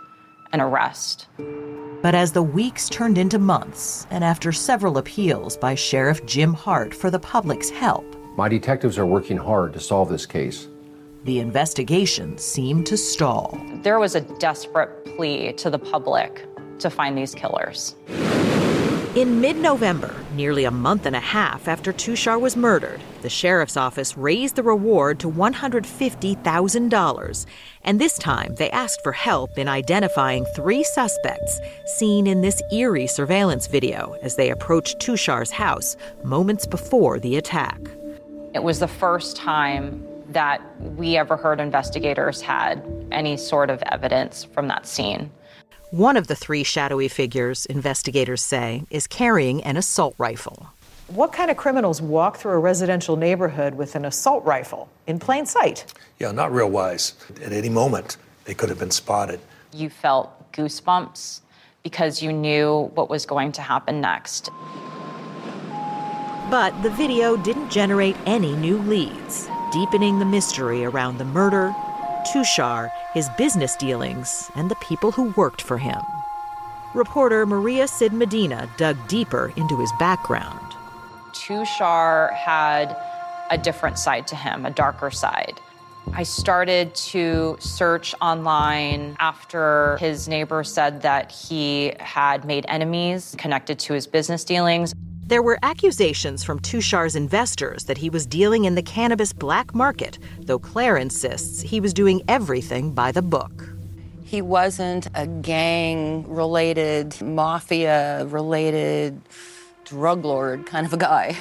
an 0.52 0.62
arrest. 0.62 1.28
But 2.02 2.16
as 2.16 2.32
the 2.32 2.44
weeks 2.44 2.90
turned 2.90 3.18
into 3.18 3.40
months, 3.40 4.08
and 4.10 4.24
after 4.24 4.52
several 4.52 4.98
appeals 4.98 5.58
by 5.58 5.76
Sheriff 5.76 6.26
Jim 6.26 6.54
Hart 6.54 6.94
for 6.94 7.10
the 7.12 7.20
public's 7.20 7.70
help, 7.70 8.06
my 8.38 8.48
detectives 8.48 8.98
are 8.98 9.06
working 9.06 9.38
hard 9.38 9.74
to 9.74 9.80
solve 9.80 10.10
this 10.10 10.26
case. 10.26 10.68
The 11.26 11.40
investigation 11.40 12.38
seemed 12.38 12.88
to 12.88 12.96
stall. 12.96 13.60
There 13.84 14.00
was 14.00 14.16
a 14.16 14.22
desperate 14.22 15.04
plea 15.18 15.52
to 15.54 15.70
the 15.70 15.78
public 15.78 16.46
to 16.80 16.90
find 16.90 17.18
these 17.18 17.36
killers. 17.36 17.96
In 19.16 19.42
mid 19.42 19.58
November, 19.58 20.16
nearly 20.36 20.66
a 20.66 20.72
month 20.72 21.08
and 21.08 21.16
a 21.16 21.20
half 21.20 21.68
after 21.68 21.92
Tushar 21.92 22.40
was 22.40 22.56
murdered, 22.56 23.02
the 23.24 23.30
sheriff's 23.30 23.76
office 23.76 24.16
raised 24.16 24.56
the 24.56 24.62
reward 24.62 25.20
to 25.20 25.32
$150,000. 25.32 27.46
And 27.84 28.00
this 28.00 28.20
time, 28.20 28.54
they 28.56 28.70
asked 28.70 29.02
for 29.02 29.12
help 29.12 29.58
in 29.58 29.68
identifying 29.68 30.46
three 30.56 30.84
suspects 30.84 31.60
seen 31.98 32.28
in 32.28 32.42
this 32.42 32.62
eerie 32.72 33.08
surveillance 33.08 33.66
video 33.66 34.16
as 34.22 34.36
they 34.36 34.52
approached 34.52 35.00
Tushar's 35.00 35.50
house 35.50 35.98
moments 36.24 36.68
before 36.68 37.20
the 37.20 37.36
attack. 37.36 37.80
It 38.54 38.64
was 38.64 38.78
the 38.78 38.88
first 38.88 39.36
time 39.36 40.06
that 40.30 40.62
we 40.96 41.18
ever 41.18 41.36
heard 41.36 41.60
investigators 41.60 42.42
had 42.42 42.84
any 43.12 43.38
sort 43.38 43.72
of 43.72 43.82
evidence 43.88 44.44
from 44.44 44.68
that 44.68 44.86
scene. 44.86 45.32
One 45.92 46.18
of 46.18 46.28
the 46.28 46.36
three 46.36 46.64
shadowy 46.64 47.08
figures, 47.08 47.66
investigators 47.66 48.44
say, 48.44 48.84
is 48.92 49.08
carrying 49.08 49.64
an 49.64 49.76
assault 49.76 50.14
rifle. 50.20 50.68
What 51.08 51.34
kind 51.34 51.50
of 51.50 51.58
criminals 51.58 52.00
walk 52.00 52.38
through 52.38 52.52
a 52.52 52.60
residential 52.60 53.16
neighborhood 53.16 53.74
with 53.74 53.96
an 53.96 54.06
assault 54.06 54.46
rifle 54.46 54.88
in 55.08 55.18
plain 55.18 55.48
sight? 55.48 55.92
Yeah, 56.20 56.32
not 56.32 56.54
real 56.54 56.70
wise. 56.70 57.16
At 57.44 57.54
any 57.54 57.70
moment, 57.70 58.18
they 58.46 58.54
could 58.54 58.70
have 58.70 58.78
been 58.78 58.92
spotted. 58.92 59.40
You 59.74 59.90
felt 59.90 60.52
goosebumps 60.52 61.42
because 61.82 62.22
you 62.22 62.34
knew 62.34 62.92
what 62.94 63.10
was 63.10 63.26
going 63.26 63.52
to 63.54 63.64
happen 63.64 64.00
next. 64.00 64.52
But 66.52 66.80
the 66.84 66.92
video 66.92 67.36
didn't 67.36 67.72
generate 67.72 68.16
any 68.28 68.56
new 68.56 68.78
leads, 68.84 69.50
deepening 69.72 70.20
the 70.20 70.26
mystery 70.26 70.86
around 70.86 71.18
the 71.18 71.26
murder 71.26 71.74
Tushar, 72.26 72.92
his 73.14 73.30
business 73.38 73.76
dealings, 73.76 74.52
and 74.56 74.70
the 74.70 74.76
people 74.76 75.12
who 75.12 75.34
worked 75.38 75.62
for 75.62 75.78
him. 75.78 76.02
Reporter 76.94 77.46
Maria 77.46 77.88
Sid 77.88 78.14
Medina 78.14 78.70
dug 78.78 78.98
deeper 79.08 79.54
into 79.56 79.80
his 79.80 79.92
background. 80.00 80.76
Tushar 81.34 82.34
had 82.34 82.98
a 83.52 83.58
different 83.58 84.00
side 84.00 84.28
to 84.28 84.36
him, 84.36 84.66
a 84.66 84.72
darker 84.72 85.12
side. 85.12 85.60
I 86.14 86.24
started 86.24 86.96
to 86.96 87.58
search 87.60 88.16
online 88.22 89.16
after 89.20 89.98
his 90.00 90.28
neighbor 90.28 90.64
said 90.64 91.04
that 91.04 91.32
he 91.32 91.94
had 92.00 92.46
made 92.46 92.66
enemies 92.68 93.36
connected 93.38 93.78
to 93.80 93.94
his 93.94 94.08
business 94.08 94.44
dealings. 94.44 94.94
There 95.30 95.44
were 95.44 95.60
accusations 95.62 96.44
from 96.44 96.60
Tushar's 96.60 97.16
investors 97.16 97.84
that 97.84 98.00
he 98.00 98.10
was 98.10 98.26
dealing 98.26 98.66
in 98.66 98.74
the 98.74 98.82
cannabis 98.82 99.32
black 99.32 99.76
market, 99.76 100.18
though 100.40 100.58
Claire 100.58 100.98
insists 100.98 101.62
he 101.62 101.80
was 101.80 101.94
doing 101.94 102.24
everything 102.28 102.94
by 102.94 103.12
the 103.12 103.22
book. 103.22 103.70
He 104.24 104.42
wasn't 104.42 105.06
a 105.14 105.28
gang 105.28 106.28
related, 106.28 107.22
mafia 107.22 108.26
related, 108.26 109.22
drug 109.86 110.26
lord 110.26 110.66
kind 110.66 110.88
of 110.88 110.94
a 110.94 110.98
guy. 110.98 111.38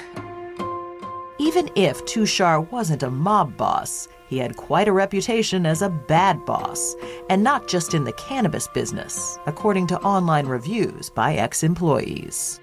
Even 1.39 1.71
if 1.75 2.05
Tushar 2.05 2.71
wasn't 2.71 3.03
a 3.03 3.11
mob 3.11 3.57
boss, 3.57 4.07
he 4.29 4.37
had 4.37 4.59
quite 4.59 4.89
a 4.89 4.93
reputation 4.93 5.65
as 5.65 5.81
a 5.81 5.89
bad 5.89 6.45
boss, 6.45 6.95
and 7.31 7.43
not 7.43 7.69
just 7.69 7.95
in 7.95 8.05
the 8.05 8.13
cannabis 8.13 8.69
business, 8.69 9.39
according 9.47 9.87
to 9.87 9.99
online 10.01 10.45
reviews 10.45 11.09
by 11.09 11.37
ex 11.37 11.63
employees. 11.63 12.61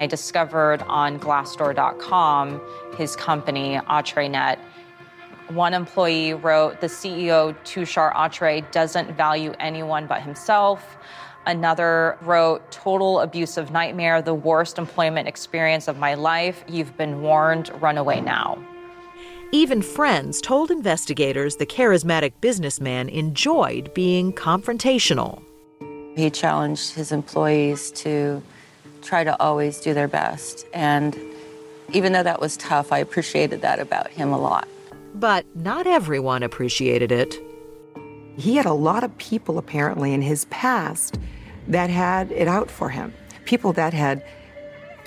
I 0.00 0.06
discovered 0.06 0.82
on 0.82 1.18
Glassdoor.com 1.18 2.60
his 2.96 3.16
company, 3.16 3.76
AtreNet. 3.76 4.58
One 5.48 5.74
employee 5.74 6.34
wrote, 6.34 6.80
The 6.80 6.88
CEO, 6.88 7.54
Tushar 7.64 8.12
Atre, 8.14 8.68
doesn't 8.72 9.16
value 9.16 9.52
anyone 9.60 10.06
but 10.06 10.22
himself. 10.22 10.96
Another 11.46 12.18
wrote, 12.22 12.68
Total 12.72 13.20
abusive 13.20 13.70
nightmare, 13.70 14.20
the 14.20 14.34
worst 14.34 14.78
employment 14.78 15.28
experience 15.28 15.86
of 15.86 15.98
my 15.98 16.14
life. 16.14 16.64
You've 16.68 16.96
been 16.96 17.22
warned, 17.22 17.70
run 17.80 17.96
away 17.96 18.20
now. 18.20 18.58
Even 19.52 19.80
friends 19.80 20.40
told 20.40 20.72
investigators 20.72 21.56
the 21.56 21.66
charismatic 21.66 22.32
businessman 22.40 23.08
enjoyed 23.08 23.94
being 23.94 24.32
confrontational. 24.32 25.40
He 26.16 26.30
challenged 26.30 26.94
his 26.94 27.12
employees 27.12 27.92
to 27.92 28.42
try 29.06 29.24
to 29.24 29.40
always 29.40 29.80
do 29.80 29.94
their 29.94 30.08
best. 30.08 30.66
And 30.74 31.16
even 31.92 32.12
though 32.12 32.24
that 32.24 32.40
was 32.40 32.56
tough, 32.56 32.92
I 32.92 32.98
appreciated 32.98 33.62
that 33.62 33.78
about 33.78 34.10
him 34.10 34.32
a 34.32 34.38
lot. 34.38 34.68
But 35.14 35.46
not 35.54 35.86
everyone 35.86 36.42
appreciated 36.42 37.12
it. 37.12 37.40
He 38.36 38.56
had 38.56 38.66
a 38.66 38.72
lot 38.72 39.02
of 39.02 39.16
people, 39.16 39.56
apparently, 39.56 40.12
in 40.12 40.20
his 40.20 40.44
past 40.46 41.18
that 41.68 41.88
had 41.88 42.30
it 42.32 42.48
out 42.48 42.70
for 42.70 42.90
him. 42.90 43.14
People 43.44 43.72
that 43.74 43.94
had 43.94 44.22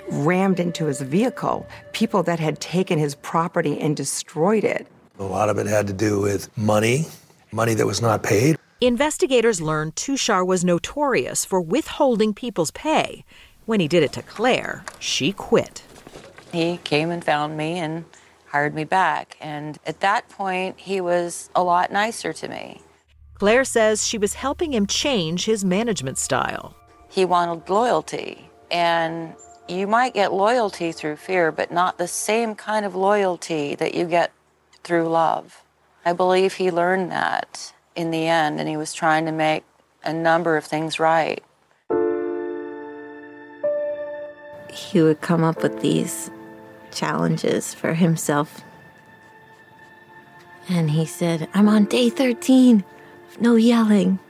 rammed 0.08 0.58
into 0.58 0.86
his 0.86 1.00
vehicle, 1.00 1.66
people 1.92 2.22
that 2.24 2.40
had 2.40 2.60
taken 2.60 2.98
his 2.98 3.14
property 3.16 3.78
and 3.78 3.96
destroyed 3.96 4.64
it. 4.64 4.88
A 5.18 5.24
lot 5.24 5.48
of 5.48 5.58
it 5.58 5.66
had 5.66 5.86
to 5.86 5.92
do 5.92 6.20
with 6.20 6.56
money, 6.56 7.06
money 7.52 7.74
that 7.74 7.86
was 7.86 8.02
not 8.02 8.22
paid. 8.22 8.56
Investigators 8.80 9.60
learned 9.60 9.94
Tushar 9.94 10.44
was 10.44 10.64
notorious 10.64 11.44
for 11.44 11.60
withholding 11.60 12.32
people's 12.32 12.70
pay. 12.70 13.24
When 13.70 13.78
he 13.78 13.86
did 13.86 14.02
it 14.02 14.12
to 14.14 14.22
Claire, 14.22 14.84
she 14.98 15.30
quit. 15.30 15.84
He 16.50 16.78
came 16.78 17.12
and 17.12 17.24
found 17.24 17.56
me 17.56 17.78
and 17.78 18.04
hired 18.46 18.74
me 18.74 18.82
back. 18.82 19.36
And 19.40 19.78
at 19.86 20.00
that 20.00 20.28
point, 20.28 20.80
he 20.80 21.00
was 21.00 21.50
a 21.54 21.62
lot 21.62 21.92
nicer 21.92 22.32
to 22.32 22.48
me. 22.48 22.80
Claire 23.34 23.64
says 23.64 24.04
she 24.04 24.18
was 24.18 24.34
helping 24.34 24.72
him 24.72 24.88
change 24.88 25.44
his 25.44 25.64
management 25.64 26.18
style. 26.18 26.74
He 27.08 27.24
wanted 27.24 27.70
loyalty. 27.70 28.50
And 28.72 29.34
you 29.68 29.86
might 29.86 30.14
get 30.14 30.32
loyalty 30.32 30.90
through 30.90 31.18
fear, 31.18 31.52
but 31.52 31.70
not 31.70 31.96
the 31.96 32.08
same 32.08 32.56
kind 32.56 32.84
of 32.84 32.96
loyalty 32.96 33.76
that 33.76 33.94
you 33.94 34.04
get 34.04 34.32
through 34.82 35.08
love. 35.08 35.62
I 36.04 36.12
believe 36.12 36.54
he 36.54 36.72
learned 36.72 37.12
that 37.12 37.72
in 37.94 38.10
the 38.10 38.26
end, 38.26 38.58
and 38.58 38.68
he 38.68 38.76
was 38.76 38.92
trying 38.92 39.26
to 39.26 39.32
make 39.32 39.62
a 40.02 40.12
number 40.12 40.56
of 40.56 40.64
things 40.64 40.98
right. 40.98 41.44
He 44.72 45.02
would 45.02 45.20
come 45.20 45.44
up 45.44 45.62
with 45.62 45.80
these 45.80 46.30
challenges 46.92 47.74
for 47.74 47.94
himself. 47.94 48.62
And 50.68 50.90
he 50.90 51.04
said, 51.04 51.48
I'm 51.54 51.68
on 51.68 51.86
day 51.86 52.10
13. 52.10 52.84
No 53.40 53.56
yelling. 53.56 54.18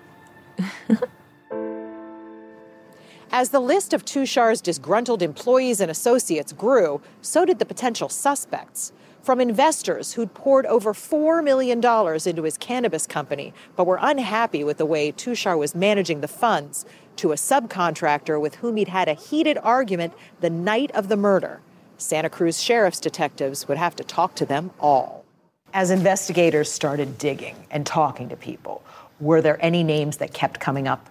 As 3.32 3.50
the 3.50 3.60
list 3.60 3.92
of 3.92 4.04
Tushar's 4.04 4.60
disgruntled 4.60 5.22
employees 5.22 5.80
and 5.80 5.88
associates 5.90 6.52
grew, 6.52 7.00
so 7.22 7.44
did 7.44 7.60
the 7.60 7.64
potential 7.64 8.08
suspects. 8.08 8.92
From 9.22 9.40
investors 9.40 10.14
who'd 10.14 10.34
poured 10.34 10.66
over 10.66 10.92
$4 10.92 11.44
million 11.44 11.78
into 11.78 12.42
his 12.42 12.58
cannabis 12.58 13.06
company 13.06 13.52
but 13.76 13.86
were 13.86 13.98
unhappy 14.00 14.64
with 14.64 14.78
the 14.78 14.86
way 14.86 15.12
Tushar 15.12 15.56
was 15.58 15.74
managing 15.74 16.22
the 16.22 16.28
funds, 16.28 16.84
to 17.20 17.32
a 17.32 17.36
subcontractor 17.36 18.40
with 18.40 18.56
whom 18.56 18.76
he'd 18.76 18.88
had 18.88 19.06
a 19.06 19.12
heated 19.12 19.58
argument 19.62 20.14
the 20.40 20.48
night 20.48 20.90
of 20.92 21.08
the 21.08 21.16
murder. 21.16 21.60
Santa 21.98 22.30
Cruz 22.30 22.62
sheriff's 22.62 22.98
detectives 22.98 23.68
would 23.68 23.76
have 23.76 23.94
to 23.96 24.04
talk 24.04 24.34
to 24.36 24.46
them 24.46 24.70
all. 24.80 25.26
As 25.74 25.90
investigators 25.90 26.72
started 26.72 27.18
digging 27.18 27.56
and 27.70 27.84
talking 27.84 28.30
to 28.30 28.36
people, 28.36 28.82
were 29.20 29.42
there 29.42 29.62
any 29.62 29.82
names 29.84 30.16
that 30.16 30.32
kept 30.32 30.60
coming 30.60 30.88
up? 30.88 31.10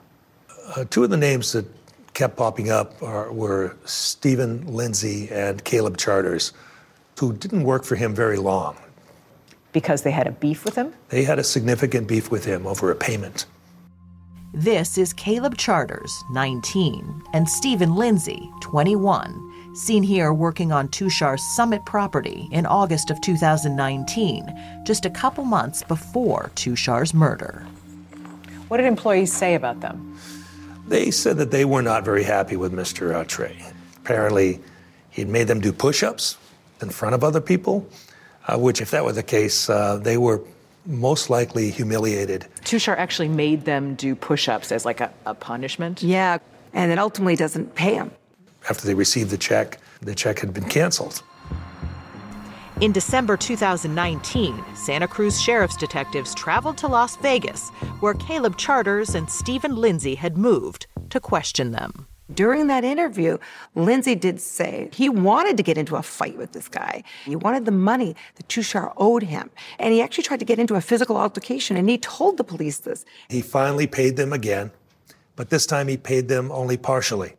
Uh, 0.76 0.86
two 0.90 1.04
of 1.04 1.12
the 1.12 1.18
names 1.18 1.52
that 1.52 1.66
kept 2.16 2.36
popping 2.36 2.72
up 2.72 3.02
are, 3.04 3.32
were 3.32 3.78
Stephen 3.86 4.66
Lindsay 4.66 5.30
and 5.30 5.64
Caleb 5.64 5.98
Charters, 5.98 6.54
who 7.20 7.34
didn't 7.34 7.64
work 7.64 7.84
for 7.84 7.96
him 7.96 8.16
very 8.16 8.38
long. 8.38 8.76
Because 9.74 10.02
they 10.02 10.12
had 10.12 10.26
a 10.26 10.32
beef 10.32 10.66
with 10.66 10.74
him? 10.74 10.92
They 11.10 11.24
had 11.24 11.38
a 11.38 11.44
significant 11.44 12.08
beef 12.08 12.32
with 12.32 12.46
him 12.46 12.66
over 12.66 12.90
a 12.90 12.96
payment. 12.96 13.46
This 14.54 14.98
is 14.98 15.14
Caleb 15.14 15.58
Charters, 15.58 16.24
19, 16.32 17.24
and 17.34 17.48
Stephen 17.48 17.94
Lindsay, 17.94 18.50
21, 18.62 19.76
seen 19.76 20.02
here 20.02 20.34
working 20.34 20.72
on 20.72 20.88
Tushar's 20.88 21.44
Summit 21.56 21.86
property 21.86 22.50
in 22.52 22.66
August 22.66 23.12
of 23.12 23.22
2019, 23.22 24.84
just 24.88 25.06
a 25.06 25.12
couple 25.12 25.44
months 25.44 25.84
before 25.84 26.50
Tushar's 26.56 27.14
murder. 27.14 27.64
What 28.70 28.78
did 28.78 28.88
employees 28.88 29.32
say 29.32 29.54
about 29.54 29.82
them? 29.82 30.18
They 30.88 31.12
said 31.12 31.38
that 31.38 31.52
they 31.52 31.64
were 31.64 31.84
not 31.84 32.04
very 32.04 32.24
happy 32.24 32.56
with 32.56 32.74
Mr. 32.74 33.14
Atre. 33.14 33.72
Apparently, 33.98 34.60
he'd 35.12 35.30
made 35.30 35.48
them 35.48 35.62
do 35.62 35.72
push 35.72 36.02
ups 36.02 36.38
in 36.82 36.90
front 36.90 37.14
of 37.14 37.24
other 37.24 37.40
people, 37.40 37.88
uh, 38.48 38.58
which, 38.58 38.82
if 38.82 38.90
that 38.90 39.06
were 39.06 39.14
the 39.14 39.22
case, 39.22 39.70
uh, 39.70 39.98
they 39.98 40.18
were 40.18 40.42
most 40.86 41.30
likely 41.30 41.70
humiliated. 41.72 42.48
Tushar 42.62 42.98
actually 42.98 43.28
made 43.28 43.66
them 43.66 43.96
do 43.96 44.16
push 44.16 44.48
ups 44.48 44.72
as 44.72 44.86
like 44.86 45.02
a, 45.02 45.12
a 45.26 45.34
punishment? 45.34 46.02
Yeah, 46.02 46.40
and 46.74 46.92
it 46.92 47.00
ultimately 47.00 47.36
doesn't 47.36 47.76
pay 47.76 47.96
them. 47.96 48.12
After 48.70 48.88
they 48.88 48.94
received 48.94 49.30
the 49.30 49.38
check, 49.38 49.80
the 50.02 50.16
check 50.16 50.40
had 50.40 50.54
been 50.54 50.66
canceled. 50.66 51.24
In 52.82 52.94
December 52.94 53.36
2019, 53.36 54.64
Santa 54.74 55.08
Cruz 55.08 55.42
Sheriff's 55.42 55.76
detectives 55.76 56.34
traveled 56.34 56.78
to 56.78 56.88
Las 56.88 57.18
Vegas, 57.18 57.70
where 58.00 58.14
Caleb 58.14 58.58
Charters 58.58 59.16
and 59.16 59.30
Stephen 59.30 59.76
Lindsay 59.76 60.16
had 60.16 60.38
moved 60.38 60.88
to 61.10 61.20
question 61.20 61.72
them. 61.72 62.08
During 62.34 62.68
that 62.68 62.84
interview, 62.84 63.40
Lindsay 63.74 64.14
did 64.14 64.40
say 64.40 64.90
he 64.94 65.10
wanted 65.10 65.58
to 65.58 65.64
get 65.64 65.80
into 65.80 65.96
a 65.96 66.04
fight 66.04 66.38
with 66.38 66.52
this 66.52 66.68
guy. 66.68 67.04
He 67.26 67.36
wanted 67.36 67.66
the 67.66 67.72
money 67.72 68.16
that 68.36 68.48
Tushar 68.48 68.94
owed 68.98 69.24
him. 69.24 69.50
And 69.80 69.94
he 69.94 70.02
actually 70.02 70.26
tried 70.26 70.40
to 70.40 70.46
get 70.46 70.60
into 70.60 70.76
a 70.76 70.82
physical 70.82 71.18
altercation, 71.18 71.76
and 71.76 71.90
he 71.90 71.98
told 71.98 72.38
the 72.38 72.44
police 72.44 72.78
this. 72.78 73.04
He 73.30 73.42
finally 73.42 73.88
paid 73.88 74.16
them 74.16 74.32
again, 74.32 74.72
but 75.36 75.50
this 75.50 75.66
time 75.66 75.88
he 75.88 75.98
paid 75.98 76.28
them 76.28 76.52
only 76.52 76.78
partially. 76.78 77.34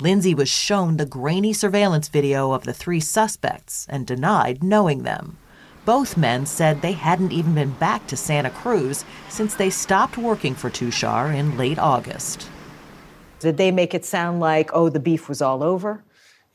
Lindsay 0.00 0.34
was 0.34 0.48
shown 0.48 0.96
the 0.96 1.04
grainy 1.04 1.52
surveillance 1.52 2.08
video 2.08 2.52
of 2.52 2.64
the 2.64 2.72
three 2.72 3.00
suspects 3.00 3.86
and 3.90 4.06
denied 4.06 4.62
knowing 4.62 5.02
them. 5.02 5.36
Both 5.84 6.16
men 6.16 6.46
said 6.46 6.80
they 6.80 6.92
hadn't 6.92 7.32
even 7.32 7.54
been 7.54 7.72
back 7.72 8.06
to 8.06 8.16
Santa 8.16 8.50
Cruz 8.50 9.04
since 9.28 9.54
they 9.54 9.70
stopped 9.70 10.16
working 10.16 10.54
for 10.54 10.70
Tushar 10.70 11.34
in 11.34 11.58
late 11.58 11.78
August. 11.78 12.48
Did 13.40 13.56
they 13.56 13.70
make 13.70 13.94
it 13.94 14.04
sound 14.04 14.40
like, 14.40 14.70
oh, 14.72 14.88
the 14.88 15.00
beef 15.00 15.28
was 15.28 15.40
all 15.40 15.62
over? 15.62 16.04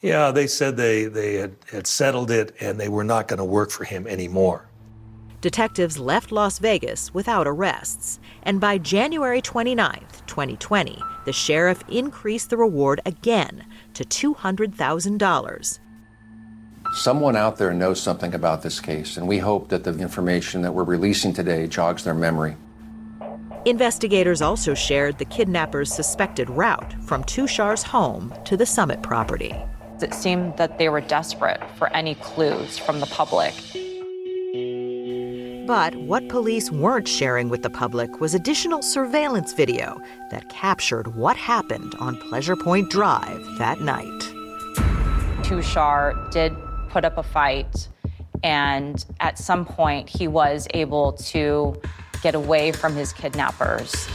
Yeah, 0.02 0.32
they 0.32 0.48
said 0.48 0.76
they, 0.76 1.06
they 1.06 1.36
had, 1.36 1.56
had 1.72 1.88
settled 1.88 2.30
it 2.30 2.54
and 2.60 2.80
they 2.80 2.89
were 2.89 3.06
not 3.06 3.30
going 3.30 3.38
to 3.38 3.46
work 3.46 3.72
for 3.72 3.86
him 3.86 4.06
anymore. 4.06 4.67
Detectives 5.39 5.98
left 5.98 6.32
Las 6.32 6.60
Vegas 6.60 7.13
without 7.13 7.48
arrests, 7.48 8.19
and 8.43 8.62
by 8.62 8.78
January 8.78 9.41
29, 9.41 10.06
2020, 10.26 11.02
the 11.26 11.34
sheriff 11.34 11.84
increased 11.89 12.50
the 12.50 12.56
reward 12.56 13.02
again 13.06 13.65
to 13.93 14.06
$200,000. 14.06 15.80
Someone 16.93 17.36
out 17.36 17.58
there 17.58 17.74
knows 17.74 18.02
something 18.02 18.34
about 18.34 18.62
this 18.62 18.80
case, 18.80 19.17
and 19.17 19.28
we 19.28 19.38
hope 19.38 19.67
that 19.67 19.84
the 19.84 19.98
information 19.98 20.62
that 20.62 20.72
we're 20.72 20.84
releasing 20.84 21.34
today 21.34 21.67
jogs 21.67 22.04
their 22.06 22.13
memory. 22.13 22.56
Investigators 23.65 24.41
also 24.41 24.73
shared 24.73 25.17
the 25.17 25.26
kidnappers' 25.26 25.93
suspected 25.93 26.49
route 26.49 26.93
from 27.04 27.23
Tushar's 27.23 27.82
home 27.82 28.34
to 28.43 28.58
the 28.58 28.65
Summit 28.65 29.02
property. 29.02 29.56
It 30.02 30.13
seemed 30.13 30.58
that 30.58 30.78
they 30.78 30.89
were 30.89 30.99
desperate 30.99 31.62
for 31.78 31.88
any 31.95 32.15
clues 32.15 32.78
from 32.78 32.99
the 32.99 33.06
public. 33.06 33.54
But 35.65 35.95
what 35.95 36.28
police 36.28 36.71
weren't 36.71 37.08
sharing 37.08 37.47
with 37.47 37.63
the 37.63 37.69
public 37.69 38.19
was 38.19 38.34
additional 38.36 38.82
surveillance 38.82 39.54
video 39.54 40.02
that 40.30 40.49
captured 40.49 41.15
what 41.15 41.38
happened 41.38 41.95
on 42.02 42.17
Pleasure 42.17 42.58
Point 42.58 42.89
Drive 42.89 43.45
that 43.60 43.80
night. 43.80 44.19
Tushar 45.43 46.30
did 46.32 46.54
put 46.89 47.06
up 47.06 47.17
a 47.17 47.23
fight, 47.23 47.88
and 48.43 49.06
at 49.21 49.39
some 49.39 49.63
point, 49.63 50.10
he 50.10 50.28
was 50.28 50.67
able 50.73 51.13
to 51.13 51.82
get 52.23 52.33
away 52.33 52.71
from 52.71 52.95
his 52.95 53.13
kidnappers. 53.13 54.07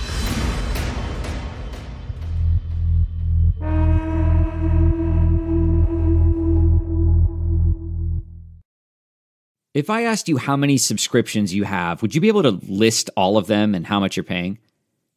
If 9.75 9.91
I 9.91 10.03
asked 10.03 10.29
you 10.29 10.39
how 10.39 10.57
many 10.57 10.77
subscriptions 10.77 11.55
you 11.55 11.63
have, 11.63 12.03
would 12.03 12.13
you 12.13 12.21
be 12.21 12.27
able 12.27 12.43
to 12.43 12.59
list 12.67 13.11
all 13.17 13.37
of 13.39 13.47
them 13.47 13.77
and 13.77 13.87
how 13.87 14.01
much 14.01 14.17
you're 14.17 14.25
paying? 14.25 14.59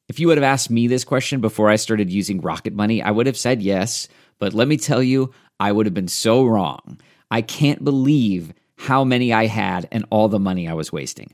If 0.07 0.19
you 0.19 0.27
would 0.27 0.37
have 0.37 0.43
asked 0.43 0.69
me 0.69 0.85
this 0.85 1.03
question 1.03 1.41
before 1.41 1.69
I 1.69 1.77
started 1.77 2.11
using 2.11 2.41
Rocket 2.41 2.73
Money, 2.73 3.01
I 3.01 3.09
would 3.09 3.25
have 3.25 3.37
said 3.37 3.63
yes. 3.63 4.07
But 4.37 4.53
let 4.53 4.67
me 4.67 4.77
tell 4.77 5.01
you, 5.01 5.33
I 5.59 5.71
would 5.71 5.87
have 5.87 5.95
been 5.95 6.07
so 6.07 6.43
wrong. 6.43 6.99
I 7.31 7.41
can't 7.41 7.83
believe 7.83 8.53
how 8.75 9.03
many 9.03 9.31
I 9.31 9.45
had 9.45 9.87
and 9.91 10.05
all 10.09 10.27
the 10.27 10.37
money 10.37 10.67
I 10.67 10.73
was 10.73 10.91
wasting. 10.91 11.33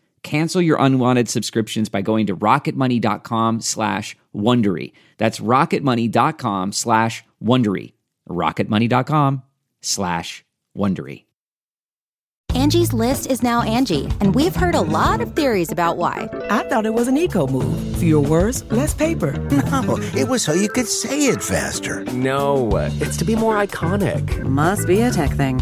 Cancel 0.23 0.61
your 0.61 0.77
unwanted 0.79 1.29
subscriptions 1.29 1.89
by 1.89 2.01
going 2.01 2.27
to 2.27 2.35
rocketmoney.com 2.35 3.61
slash 3.61 4.15
Wondery. 4.35 4.93
That's 5.17 5.39
rocketmoney.com 5.39 6.71
slash 6.73 7.23
Wondery. 7.43 7.93
rocketmoney.com 8.29 9.43
slash 9.81 10.45
Wondery. 10.77 11.25
Angie's 12.53 12.91
list 12.91 13.27
is 13.27 13.41
now 13.41 13.61
Angie, 13.61 14.05
and 14.19 14.35
we've 14.35 14.55
heard 14.55 14.75
a 14.75 14.81
lot 14.81 15.21
of 15.21 15.33
theories 15.35 15.71
about 15.71 15.95
why. 15.95 16.29
I 16.49 16.67
thought 16.67 16.85
it 16.85 16.93
was 16.93 17.07
an 17.07 17.17
eco 17.17 17.47
move. 17.47 17.95
Fewer 17.95 18.27
words, 18.27 18.63
less 18.71 18.93
paper. 18.93 19.33
No, 19.71 19.97
it 20.15 20.27
was 20.27 20.43
so 20.43 20.51
you 20.53 20.67
could 20.67 20.87
say 20.87 21.27
it 21.27 21.41
faster. 21.41 22.03
No, 22.13 22.69
it's 22.99 23.15
to 23.17 23.25
be 23.25 23.35
more 23.37 23.55
iconic. 23.55 24.43
Must 24.43 24.85
be 24.85 25.01
a 25.01 25.09
tech 25.11 25.31
thing. 25.31 25.61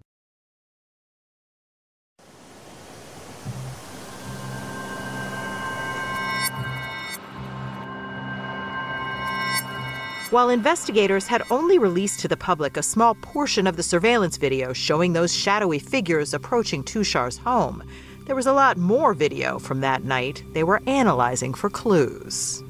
While 10.31 10.49
investigators 10.49 11.27
had 11.27 11.43
only 11.51 11.77
released 11.77 12.21
to 12.21 12.29
the 12.29 12.37
public 12.37 12.77
a 12.77 12.83
small 12.83 13.15
portion 13.15 13.67
of 13.67 13.75
the 13.75 13.83
surveillance 13.83 14.37
video 14.37 14.71
showing 14.71 15.11
those 15.11 15.35
shadowy 15.35 15.77
figures 15.77 16.33
approaching 16.33 16.85
Tushar's 16.85 17.37
home, 17.37 17.83
there 18.27 18.35
was 18.37 18.45
a 18.47 18.53
lot 18.53 18.77
more 18.77 19.13
video 19.13 19.59
from 19.59 19.81
that 19.81 20.05
night 20.05 20.41
they 20.53 20.63
were 20.63 20.81
analyzing 20.87 21.53
for 21.53 21.69
clues. 21.69 22.63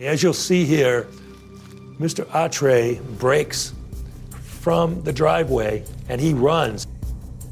As 0.00 0.22
you'll 0.22 0.32
see 0.32 0.64
here, 0.64 1.08
Mr. 1.98 2.24
Atre 2.26 3.02
breaks 3.18 3.74
from 4.30 5.02
the 5.02 5.12
driveway 5.12 5.82
and 6.08 6.20
he 6.20 6.34
runs. 6.34 6.86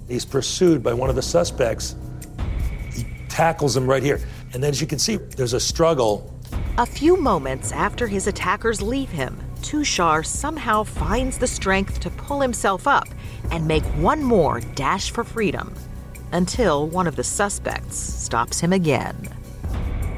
He's 0.07 0.24
pursued 0.24 0.81
by 0.81 0.94
one 0.94 1.11
of 1.11 1.16
the 1.16 1.22
suspects. 1.22 1.96
He 2.92 3.05
tackles 3.29 3.76
him 3.76 3.90
right 3.90 4.02
here. 4.05 4.20
And 4.55 4.62
then, 4.62 4.70
as 4.70 4.81
you 4.81 4.87
can 4.87 5.00
see, 5.00 5.16
there's 5.16 5.55
a 5.55 5.61
struggle. 5.61 6.33
A 6.79 6.87
few 6.87 7.16
moments 7.16 7.72
after 7.72 8.07
his 8.07 8.29
attackers 8.29 8.81
leave 8.81 9.09
him, 9.09 9.42
Tushar 9.62 10.24
somehow 10.24 10.84
finds 10.84 11.38
the 11.38 11.46
strength 11.46 12.00
to 12.00 12.10
pull 12.10 12.40
himself 12.40 12.86
up 12.86 13.08
and 13.50 13.66
make 13.66 13.84
one 13.96 14.22
more 14.22 14.60
dash 14.60 15.10
for 15.10 15.24
freedom 15.24 15.74
until 16.32 16.86
one 16.88 17.06
of 17.06 17.16
the 17.16 17.24
suspects 17.24 17.96
stops 17.96 18.60
him 18.60 18.72
again. 18.72 19.28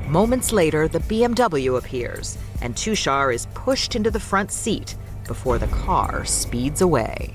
Moments 0.07 0.53
later, 0.53 0.89
the 0.89 1.01
BMW 1.01 1.77
appears 1.77 2.39
and 2.61 2.75
Tushar 2.75 3.35
is 3.35 3.47
pushed 3.55 3.95
into 3.95 4.11
the 4.11 4.21
front 4.21 4.51
seat 4.51 4.97
before 5.27 5.59
the 5.59 5.67
car 5.69 6.25
speeds 6.25 6.81
away. 6.81 7.35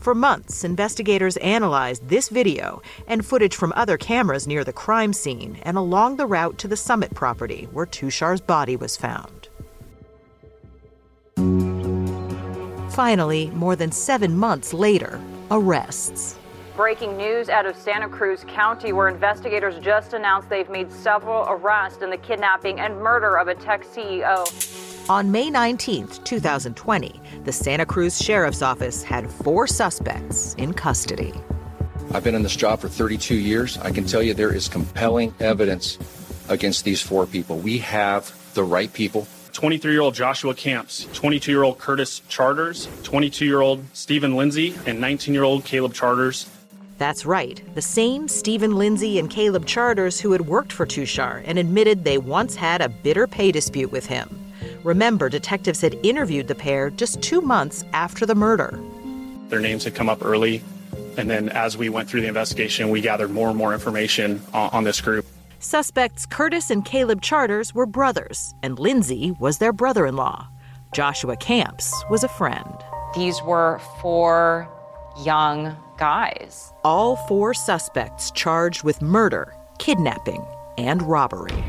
For 0.00 0.16
months, 0.16 0.64
investigators 0.64 1.36
analyzed 1.36 2.08
this 2.08 2.28
video 2.28 2.82
and 3.06 3.24
footage 3.24 3.54
from 3.54 3.72
other 3.76 3.96
cameras 3.96 4.48
near 4.48 4.64
the 4.64 4.72
crime 4.72 5.12
scene 5.12 5.60
and 5.62 5.76
along 5.76 6.16
the 6.16 6.26
route 6.26 6.58
to 6.58 6.66
the 6.66 6.76
Summit 6.76 7.14
property 7.14 7.68
where 7.70 7.86
Tushar's 7.86 8.40
body 8.40 8.74
was 8.74 8.96
found. 8.96 9.48
Finally, 12.92 13.48
more 13.52 13.74
than 13.74 13.90
seven 13.90 14.36
months 14.36 14.74
later, 14.74 15.18
arrests. 15.50 16.38
Breaking 16.76 17.16
news 17.16 17.48
out 17.48 17.64
of 17.64 17.74
Santa 17.74 18.06
Cruz 18.06 18.44
County, 18.46 18.92
where 18.92 19.08
investigators 19.08 19.78
just 19.78 20.12
announced 20.12 20.50
they've 20.50 20.68
made 20.68 20.92
several 20.92 21.46
arrests 21.48 22.02
in 22.02 22.10
the 22.10 22.18
kidnapping 22.18 22.80
and 22.80 23.00
murder 23.00 23.38
of 23.38 23.48
a 23.48 23.54
tech 23.54 23.84
CEO. 23.84 24.44
On 25.08 25.32
May 25.32 25.48
19, 25.48 26.06
2020, 26.06 27.20
the 27.44 27.52
Santa 27.52 27.86
Cruz 27.86 28.22
Sheriff's 28.22 28.60
Office 28.60 29.02
had 29.02 29.30
four 29.30 29.66
suspects 29.66 30.54
in 30.58 30.74
custody. 30.74 31.32
I've 32.12 32.24
been 32.24 32.34
in 32.34 32.42
this 32.42 32.56
job 32.56 32.80
for 32.80 32.90
32 32.90 33.34
years. 33.34 33.78
I 33.78 33.90
can 33.90 34.04
tell 34.04 34.22
you 34.22 34.34
there 34.34 34.54
is 34.54 34.68
compelling 34.68 35.34
evidence 35.40 35.96
against 36.50 36.84
these 36.84 37.00
four 37.00 37.24
people. 37.24 37.56
We 37.56 37.78
have 37.78 38.30
the 38.52 38.64
right 38.64 38.92
people. 38.92 39.26
23 39.52 39.92
year 39.92 40.00
old 40.00 40.14
Joshua 40.14 40.54
Camps, 40.54 41.06
22 41.12 41.50
year 41.50 41.62
old 41.62 41.78
Curtis 41.78 42.22
Charters, 42.28 42.88
22 43.02 43.44
year 43.44 43.60
old 43.60 43.84
Stephen 43.92 44.34
Lindsay, 44.34 44.74
and 44.86 45.00
19 45.00 45.34
year 45.34 45.44
old 45.44 45.64
Caleb 45.64 45.94
Charters. 45.94 46.48
That's 46.98 47.26
right, 47.26 47.62
the 47.74 47.82
same 47.82 48.28
Stephen 48.28 48.76
Lindsay 48.76 49.18
and 49.18 49.28
Caleb 49.28 49.66
Charters 49.66 50.20
who 50.20 50.32
had 50.32 50.42
worked 50.42 50.72
for 50.72 50.86
Tushar 50.86 51.42
and 51.44 51.58
admitted 51.58 52.04
they 52.04 52.18
once 52.18 52.54
had 52.54 52.80
a 52.80 52.88
bitter 52.88 53.26
pay 53.26 53.50
dispute 53.50 53.90
with 53.90 54.06
him. 54.06 54.38
Remember, 54.84 55.28
detectives 55.28 55.80
had 55.80 55.98
interviewed 56.02 56.48
the 56.48 56.54
pair 56.54 56.90
just 56.90 57.20
two 57.22 57.40
months 57.40 57.84
after 57.92 58.26
the 58.26 58.34
murder. 58.34 58.78
Their 59.48 59.60
names 59.60 59.84
had 59.84 59.94
come 59.94 60.08
up 60.08 60.24
early, 60.24 60.62
and 61.16 61.28
then 61.28 61.48
as 61.50 61.76
we 61.76 61.88
went 61.88 62.08
through 62.08 62.22
the 62.22 62.28
investigation, 62.28 62.88
we 62.88 63.00
gathered 63.00 63.30
more 63.30 63.48
and 63.48 63.56
more 63.56 63.72
information 63.72 64.40
on, 64.52 64.70
on 64.70 64.84
this 64.84 65.00
group. 65.00 65.26
Suspects 65.64 66.26
Curtis 66.26 66.72
and 66.72 66.84
Caleb 66.84 67.22
Charters 67.22 67.72
were 67.72 67.86
brothers, 67.86 68.52
and 68.64 68.80
Lindsay 68.80 69.30
was 69.38 69.58
their 69.58 69.72
brother 69.72 70.06
in 70.06 70.16
law. 70.16 70.48
Joshua 70.92 71.36
Camps 71.36 71.94
was 72.10 72.24
a 72.24 72.28
friend. 72.28 72.74
These 73.14 73.40
were 73.44 73.80
four 74.00 74.68
young 75.24 75.76
guys. 75.98 76.72
All 76.82 77.14
four 77.14 77.54
suspects 77.54 78.32
charged 78.32 78.82
with 78.82 79.00
murder, 79.00 79.54
kidnapping, 79.78 80.44
and 80.78 81.00
robbery. 81.00 81.62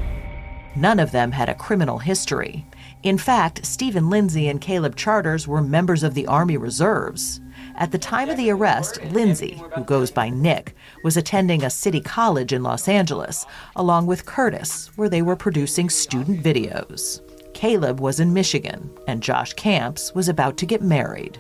None 0.76 1.00
of 1.00 1.12
them 1.12 1.32
had 1.32 1.48
a 1.48 1.54
criminal 1.54 2.00
history. 2.00 2.66
In 3.04 3.20
fact, 3.20 3.64
Stephen 3.64 4.10
Lindsay 4.10 4.48
and 4.48 4.60
Caleb 4.60 4.96
Charters 4.96 5.48
were 5.48 5.62
members 5.62 6.02
of 6.02 6.16
the 6.16 6.26
Army 6.26 6.58
Reserves. 6.58 7.42
At 7.76 7.92
the 7.92 7.98
time 7.98 8.30
of 8.30 8.38
the 8.38 8.52
arrest, 8.52 9.04
Lindsay, 9.06 9.62
who 9.74 9.84
goes 9.84 10.12
by 10.12 10.30
Nick, 10.30 10.76
was 11.04 11.18
attending 11.18 11.64
a 11.64 11.70
city 11.70 12.00
college 12.00 12.54
in 12.54 12.62
Los 12.62 12.88
Angeles, 12.88 13.46
along 13.76 14.06
with 14.06 14.28
Curtis, 14.28 14.92
where 14.96 15.10
they 15.10 15.24
were 15.24 15.36
producing 15.36 15.90
student 15.90 16.44
videos. 16.44 17.22
Caleb 17.54 18.00
was 18.00 18.20
in 18.20 18.32
Michigan, 18.32 18.92
and 19.08 19.24
Josh 19.24 19.54
Camps 19.54 20.14
was 20.14 20.30
about 20.30 20.56
to 20.58 20.68
get 20.68 20.84
married. 20.84 21.40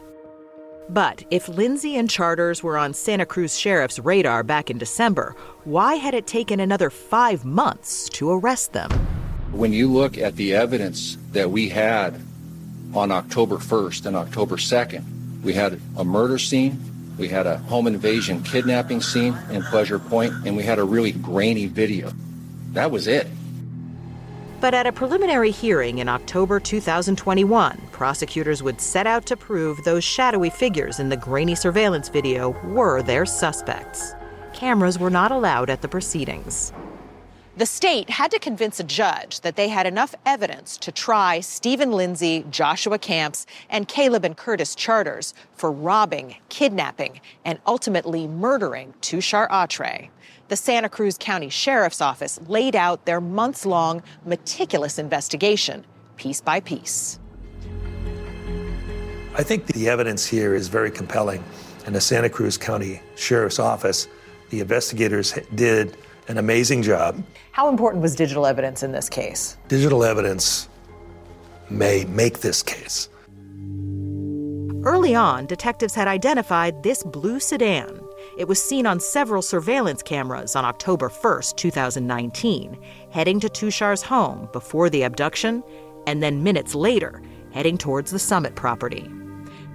But 0.89 1.24
if 1.30 1.48
Lindsay 1.48 1.98
and 1.98 2.10
Charters 2.10 2.63
were 2.63 2.78
on 2.78 2.93
Santa 2.93 3.26
Cruz 3.26 3.58
Sheriff's 3.58 4.00
radar 4.00 4.43
back 4.43 4.69
in 4.69 4.78
December, 4.78 5.36
why 5.65 5.96
had 5.96 6.13
it 6.13 6.28
taken 6.28 6.60
another 6.60 6.89
five 6.89 7.46
months 7.46 8.10
to 8.10 8.32
arrest 8.32 8.74
them? 8.74 8.89
When 9.52 9.72
you 9.72 9.88
look 9.88 10.17
at 10.17 10.36
the 10.36 10.56
evidence 10.56 11.17
that 11.32 11.52
we 11.52 11.69
had 11.69 12.19
on 12.93 13.12
October 13.12 13.58
1st 13.58 14.08
and 14.08 14.15
October 14.15 14.58
2nd, 14.58 15.04
we 15.43 15.53
had 15.53 15.79
a 15.97 16.03
murder 16.03 16.38
scene, 16.38 16.79
we 17.17 17.27
had 17.27 17.45
a 17.45 17.58
home 17.58 17.88
invasion 17.88 18.41
kidnapping 18.43 19.01
scene 19.01 19.38
in 19.51 19.62
Pleasure 19.63 19.99
Point, 19.99 20.34
and 20.45 20.58
we 20.58 20.63
had 20.63 20.79
a 20.79 20.84
really 20.84 21.12
grainy 21.12 21.67
video. 21.67 22.12
That 22.71 22.89
was 22.89 23.08
it. 23.08 23.27
But 24.62 24.73
at 24.73 24.88
a 24.88 24.93
preliminary 24.93 25.51
hearing 25.51 25.97
in 25.97 26.08
October 26.08 26.60
2021, 26.60 27.82
prosecutors 27.91 28.63
would 28.63 28.79
set 28.79 29.06
out 29.06 29.25
to 29.25 29.36
prove 29.36 29.84
those 29.84 30.03
shadowy 30.06 30.49
figures 30.49 30.99
in 30.99 31.10
the 31.10 31.17
grainy 31.17 31.53
surveillance 31.53 32.08
video 32.08 32.51
were 32.63 33.01
their 33.01 33.25
suspects. 33.25 34.13
Cameras 34.53 34.97
were 34.97 35.10
not 35.10 35.32
allowed 35.32 35.69
at 35.69 35.82
the 35.82 35.89
proceedings. 35.89 36.71
The 37.55 37.67
state 37.67 38.09
had 38.09 38.31
to 38.31 38.39
convince 38.39 38.79
a 38.79 38.83
judge 38.83 39.41
that 39.41 39.55
they 39.55 39.67
had 39.67 39.85
enough 39.85 40.15
evidence 40.25 40.75
to 40.77 40.91
try 40.91 41.39
Stephen 41.39 41.91
Lindsay, 41.91 42.43
Joshua 42.49 42.97
Camps, 42.97 43.45
and 43.69 43.87
Caleb 43.87 44.25
and 44.25 44.35
Curtis 44.35 44.73
Charters 44.73 45.35
for 45.53 45.71
robbing, 45.71 46.37
kidnapping, 46.49 47.21
and 47.45 47.59
ultimately 47.67 48.25
murdering 48.25 48.95
Tushar 49.01 49.47
Atre. 49.49 50.09
The 50.47 50.55
Santa 50.55 50.89
Cruz 50.89 51.15
County 51.19 51.49
Sheriff's 51.49 52.01
Office 52.01 52.39
laid 52.47 52.75
out 52.75 53.05
their 53.05 53.21
months 53.21 53.67
long, 53.67 54.01
meticulous 54.25 54.97
investigation, 54.97 55.85
piece 56.17 56.41
by 56.41 56.59
piece. 56.59 57.19
I 59.35 59.43
think 59.43 59.67
the 59.67 59.89
evidence 59.89 60.25
here 60.25 60.55
is 60.55 60.69
very 60.69 60.89
compelling. 60.89 61.43
In 61.85 61.93
the 61.93 62.01
Santa 62.01 62.31
Cruz 62.31 62.57
County 62.57 62.99
Sheriff's 63.15 63.59
Office, 63.59 64.07
the 64.49 64.59
investigators 64.59 65.37
did 65.53 65.95
an 66.27 66.38
amazing 66.38 66.81
job. 66.81 67.23
How 67.51 67.69
important 67.69 68.01
was 68.01 68.15
digital 68.15 68.45
evidence 68.45 68.83
in 68.83 68.91
this 68.91 69.09
case? 69.09 69.57
Digital 69.67 70.03
evidence 70.03 70.69
may 71.69 72.05
make 72.05 72.39
this 72.39 72.63
case. 72.63 73.09
Early 74.86 75.15
on, 75.15 75.45
detectives 75.45 75.95
had 75.95 76.07
identified 76.09 76.83
this 76.83 77.03
blue 77.03 77.39
sedan. 77.39 78.01
It 78.38 78.47
was 78.47 78.62
seen 78.62 78.86
on 78.86 78.99
several 78.99 79.41
surveillance 79.41 80.03
cameras 80.03 80.55
on 80.55 80.65
October 80.65 81.09
1st, 81.09 81.55
2019, 81.55 82.77
heading 83.12 83.39
to 83.39 83.47
Tushar's 83.47 84.01
home 84.01 84.49
before 84.51 84.89
the 84.89 85.03
abduction, 85.03 85.63
and 86.05 86.21
then 86.21 86.43
minutes 86.43 86.75
later, 86.75 87.21
heading 87.53 87.77
towards 87.77 88.12
the 88.12 88.19
Summit 88.19 88.55
property. 88.55 89.09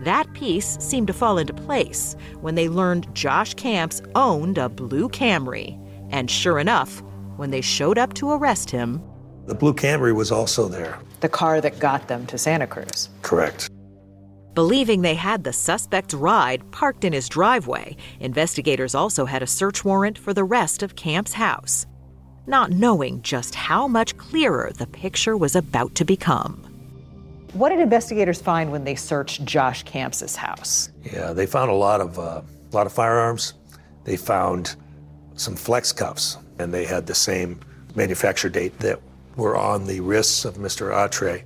That 0.02 0.30
piece 0.34 0.76
seemed 0.78 1.06
to 1.06 1.12
fall 1.12 1.38
into 1.38 1.54
place 1.54 2.14
when 2.40 2.54
they 2.54 2.68
learned 2.68 3.12
Josh 3.14 3.54
Camps 3.54 4.02
owned 4.14 4.58
a 4.58 4.68
blue 4.68 5.08
Camry 5.08 5.78
and 6.10 6.30
sure 6.30 6.58
enough, 6.58 7.02
when 7.36 7.50
they 7.50 7.60
showed 7.60 7.98
up 7.98 8.14
to 8.14 8.30
arrest 8.30 8.70
him, 8.70 9.02
the 9.46 9.54
blue 9.54 9.72
Camry 9.72 10.14
was 10.14 10.30
also 10.30 10.68
there. 10.68 10.98
The 11.20 11.28
car 11.28 11.60
that 11.62 11.78
got 11.78 12.06
them 12.06 12.26
to 12.26 12.36
Santa 12.36 12.66
Cruz. 12.66 13.08
Correct. 13.22 13.70
Believing 14.54 15.00
they 15.00 15.14
had 15.14 15.42
the 15.42 15.52
suspect's 15.52 16.12
ride 16.12 16.70
parked 16.70 17.04
in 17.04 17.12
his 17.12 17.28
driveway, 17.28 17.96
investigators 18.20 18.94
also 18.94 19.24
had 19.24 19.42
a 19.42 19.46
search 19.46 19.84
warrant 19.84 20.18
for 20.18 20.34
the 20.34 20.44
rest 20.44 20.82
of 20.82 20.96
Camp's 20.96 21.32
house, 21.32 21.86
not 22.46 22.72
knowing 22.72 23.22
just 23.22 23.54
how 23.54 23.88
much 23.88 24.16
clearer 24.18 24.70
the 24.76 24.86
picture 24.88 25.36
was 25.36 25.56
about 25.56 25.94
to 25.94 26.04
become. 26.04 26.64
What 27.54 27.70
did 27.70 27.80
investigators 27.80 28.42
find 28.42 28.70
when 28.70 28.84
they 28.84 28.96
searched 28.96 29.44
Josh 29.44 29.82
Camp's 29.84 30.36
house? 30.36 30.90
Yeah, 31.04 31.32
they 31.32 31.46
found 31.46 31.70
a 31.70 31.74
lot 31.74 32.00
of 32.00 32.18
uh, 32.18 32.42
a 32.42 32.76
lot 32.76 32.86
of 32.86 32.92
firearms. 32.92 33.54
They 34.04 34.16
found 34.16 34.76
some 35.38 35.56
flex 35.56 35.92
cuffs, 35.92 36.36
and 36.58 36.72
they 36.72 36.84
had 36.84 37.06
the 37.06 37.14
same 37.14 37.60
manufacture 37.94 38.48
date 38.48 38.78
that 38.80 39.00
were 39.36 39.56
on 39.56 39.86
the 39.86 40.00
wrists 40.00 40.44
of 40.44 40.56
Mr. 40.56 40.92
Atre. 40.92 41.44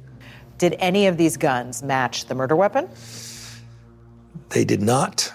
Did 0.59 0.77
any 0.79 1.07
of 1.07 1.17
these 1.17 1.37
guns 1.37 1.83
match 1.83 2.27
the 2.27 2.35
murder 2.35 2.57
weapon? 2.57 2.89
They 4.51 4.65
did 4.65 4.83
not. 4.83 5.33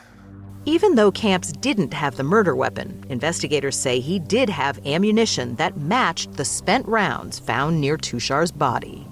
Even 0.66 0.96
though 0.96 1.12
Camps 1.12 1.52
didn't 1.54 1.94
have 1.94 2.18
the 2.18 2.24
murder 2.24 2.56
weapon, 2.56 3.06
investigators 3.10 3.76
say 3.78 4.00
he 4.00 4.20
did 4.20 4.50
have 4.50 4.86
ammunition 4.86 5.56
that 5.56 5.78
matched 5.78 6.34
the 6.34 6.44
spent 6.44 6.86
rounds 6.88 7.40
found 7.40 7.80
near 7.80 7.98
Tushar's 7.98 8.52
body. 8.52 9.08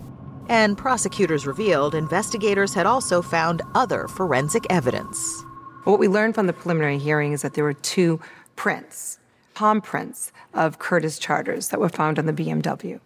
And 0.49 0.77
prosecutors 0.77 1.47
revealed 1.47 1.95
investigators 1.95 2.73
had 2.73 2.85
also 2.85 3.21
found 3.21 3.61
other 3.73 4.07
forensic 4.07 4.65
evidence. 4.69 5.43
What 5.85 5.97
we 5.97 6.07
learned 6.07 6.35
from 6.35 6.47
the 6.47 6.53
preliminary 6.53 6.97
hearing 6.97 7.31
is 7.31 7.41
that 7.41 7.53
there 7.53 7.63
were 7.63 7.73
two 7.73 8.19
prints 8.55 9.19
palm 9.55 9.81
prints 9.81 10.31
of 10.53 10.77
Curtis 10.77 11.17
Charters 11.17 11.69
that 11.69 11.79
were 11.79 11.89
found 11.89 12.19
on 12.19 12.27
the 12.27 12.33
BMW. 12.33 12.99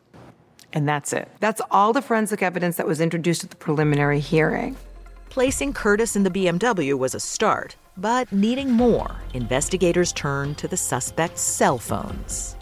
And 0.73 0.88
that's 0.88 1.13
it. 1.13 1.29
That's 1.39 1.62
all 1.71 1.93
the 1.93 2.01
forensic 2.01 2.43
evidence 2.43 2.75
that 2.77 2.88
was 2.88 2.99
introduced 2.99 3.43
at 3.43 3.51
the 3.51 3.55
preliminary 3.55 4.19
hearing. 4.19 4.75
Placing 5.29 5.73
Curtis 5.73 6.15
in 6.15 6.23
the 6.23 6.31
BMW 6.31 6.97
was 6.97 7.15
a 7.15 7.19
start, 7.19 7.75
but 7.95 8.31
needing 8.31 8.71
more, 8.71 9.15
investigators 9.33 10.12
turned 10.12 10.57
to 10.57 10.67
the 10.67 10.77
suspect's 10.77 11.41
cell 11.41 11.77
phones. 11.77 12.55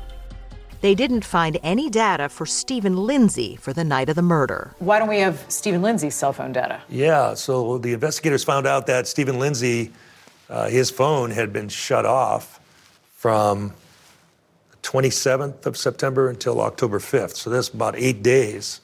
They 0.82 0.94
didn't 0.94 1.26
find 1.26 1.58
any 1.64 1.90
data 1.90 2.30
for 2.30 2.46
Stephen 2.46 2.98
Lindsay 2.98 3.56
for 3.56 3.74
the 3.74 3.84
night 3.84 4.10
of 4.10 4.16
the 4.16 4.22
murder. 4.22 4.76
Why 4.80 5.00
don't 5.00 5.08
we 5.08 5.20
have 5.20 5.44
Stephen 5.48 5.82
Lindsay's 5.82 6.14
cell 6.14 6.34
phone 6.34 6.52
data? 6.52 6.82
Yeah, 6.90 7.34
so 7.34 7.78
the 7.78 7.94
investigators 7.94 8.44
found 8.44 8.68
out 8.68 8.86
that 8.88 9.08
Stephen 9.08 9.40
Lindsay, 9.40 9.92
uh, 10.50 10.70
his 10.70 10.92
phone 10.92 11.32
had 11.32 11.52
been 11.52 11.70
shut 11.70 12.06
off 12.06 12.57
from 13.18 13.74
the 14.70 14.78
27th 14.78 15.66
of 15.66 15.76
September 15.76 16.30
until 16.30 16.62
October 16.62 17.00
5th. 17.00 17.36
So 17.36 17.50
that's 17.50 17.70
about 17.70 17.96
eight 17.96 18.22
days. 18.22 18.80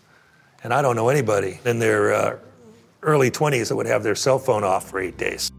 And 0.64 0.74
I 0.74 0.82
don't 0.82 0.96
know 0.96 1.10
anybody 1.10 1.60
in 1.66 1.78
their 1.78 2.12
uh, 2.12 2.40
early 3.04 3.30
20s 3.30 3.70
that 3.70 3.76
would 3.76 3.86
have 3.86 4.02
their 4.02 4.16
cell 4.16 4.40
phone 4.40 4.64
off 4.64 4.90
for 4.90 5.00
eight 5.00 5.18
days. 5.18 5.52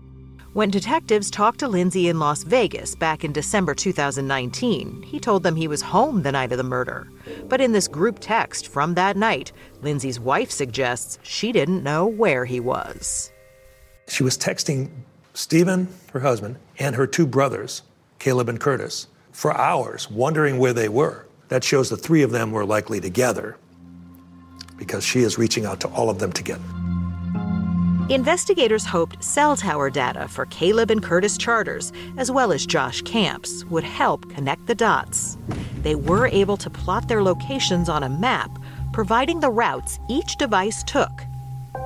When 0.55 0.71
detectives 0.71 1.31
talked 1.31 1.61
to 1.61 1.69
Lindsay 1.69 2.09
in 2.09 2.19
Las 2.19 2.43
Vegas 2.43 2.97
back 2.97 3.23
in 3.23 3.33
December 3.33 3.75
2019, 3.75 5.03
he 5.03 5.21
told 5.21 5.45
them 5.45 5.55
he 5.55 5.69
was 5.69 5.81
home 5.81 6.23
the 6.23 6.33
night 6.33 6.51
of 6.51 6.59
the 6.59 6.65
murder. 6.65 7.09
But 7.49 7.61
in 7.61 7.71
this 7.71 7.87
group 7.87 8.19
text 8.21 8.67
from 8.67 8.95
that 8.95 9.17
night, 9.17 9.53
Lindsay's 9.83 10.19
wife 10.19 10.51
suggests 10.51 11.21
she 11.23 11.53
didn't 11.53 11.85
know 11.85 12.07
where 12.07 12.45
he 12.45 12.59
was. 12.59 13.33
She 14.09 14.25
was 14.25 14.37
texting 14.37 14.91
Stephen, 15.33 15.89
her 16.13 16.21
husband, 16.21 16.57
and 16.79 16.97
her 16.97 17.07
two 17.07 17.27
brothers, 17.27 17.83
Caleb 18.19 18.49
and 18.49 18.61
Curtis, 18.61 19.09
for 19.33 19.57
hours, 19.57 20.11
wondering 20.11 20.59
where 20.59 20.73
they 20.73 20.89
were. 20.89 21.27
That 21.49 21.65
shows 21.65 21.91
the 21.91 21.97
three 21.97 22.23
of 22.23 22.31
them 22.31 22.53
were 22.53 22.65
likely 22.65 23.01
together 23.01 23.57
because 24.77 25.05
she 25.05 25.21
is 25.21 25.39
reaching 25.39 25.67
out 25.67 25.81
to 25.81 25.89
all 25.89 26.11
of 26.11 26.19
them 26.19 26.33
together. 26.33 26.65
Investigators 28.11 28.85
hoped 28.85 29.25
cell 29.25 29.57
tower 29.57 29.89
data 29.89 30.29
for 30.29 30.45
Caleb 30.47 30.91
and 30.91 31.03
Curtis 31.03 31.39
Charters, 31.39 31.91
as 32.19 32.31
well 32.31 32.53
as 32.53 32.67
Josh 32.67 33.01
Camps, 33.03 33.65
would 33.67 33.85
help 33.85 34.29
connect 34.29 34.67
the 34.67 34.75
dots. 34.75 35.39
They 35.79 35.95
were 35.95 36.27
able 36.27 36.59
to 36.59 36.69
plot 36.69 37.09
their 37.09 37.23
locations 37.23 37.89
on 37.89 38.03
a 38.03 38.09
map, 38.11 38.51
providing 38.93 39.41
the 39.41 39.49
routes 39.49 39.99
each 40.11 40.37
device 40.37 40.83
took. 40.83 41.13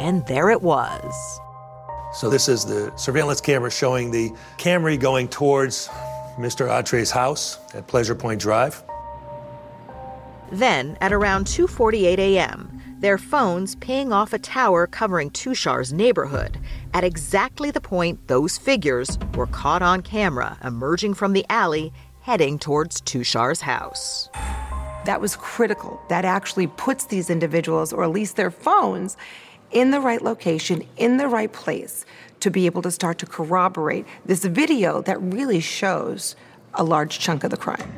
And 0.01 0.27
there 0.27 0.51
it 0.51 0.61
was. 0.61 1.41
So, 2.13 2.29
this 2.29 2.49
is 2.49 2.65
the 2.65 2.93
surveillance 2.97 3.41
camera 3.41 3.71
showing 3.71 4.11
the 4.11 4.31
Camry 4.57 4.99
going 4.99 5.29
towards 5.29 5.89
Mr. 6.39 6.69
Atre's 6.69 7.11
house 7.11 7.59
at 7.75 7.87
Pleasure 7.87 8.15
Point 8.15 8.41
Drive. 8.41 8.83
Then, 10.51 10.97
at 11.01 11.13
around 11.13 11.47
2:48 11.47 12.19
a.m., 12.19 12.79
their 13.01 13.19
phones 13.19 13.77
ping 13.77 14.13
off 14.13 14.33
a 14.33 14.39
tower 14.39 14.87
covering 14.87 15.31
Tushar's 15.31 15.93
neighborhood 15.93 16.59
at 16.95 17.05
exactly 17.05 17.71
the 17.71 17.81
point 17.81 18.27
those 18.27 18.59
figures 18.59 19.19
were 19.35 19.47
caught 19.47 19.83
on 19.83 20.03
camera 20.03 20.59
emerging 20.65 21.15
from 21.15 21.33
the 21.33 21.47
alley 21.49 21.93
heading 22.23 22.59
towards 22.59 23.01
Tushar's 23.03 23.61
house. 23.61 24.29
That 25.05 25.21
was 25.21 25.37
critical. 25.37 26.01
That 26.09 26.25
actually 26.25 26.67
puts 26.67 27.07
these 27.07 27.31
individuals, 27.31 27.93
or 27.93 28.03
at 28.03 28.11
least 28.11 28.37
their 28.37 28.51
phones, 28.51 29.17
in 29.71 29.91
the 29.91 30.01
right 30.01 30.23
location, 30.23 30.87
in 30.97 31.17
the 31.17 31.29
right 31.29 31.53
place 31.53 32.05
to 32.41 32.51
be 32.51 32.67
able 32.67 32.83
to 32.83 32.91
start 32.91 33.19
to 33.19 33.27
corroborate 33.27 34.07
this 34.25 34.45
video 34.45 35.03
that 35.03 35.21
really 35.21 35.61
shows 35.61 36.37
a 36.75 36.85
large 36.85 37.19
chunk 37.19 37.45
of 37.45 37.51
the 37.51 37.57
crime. 37.57 37.93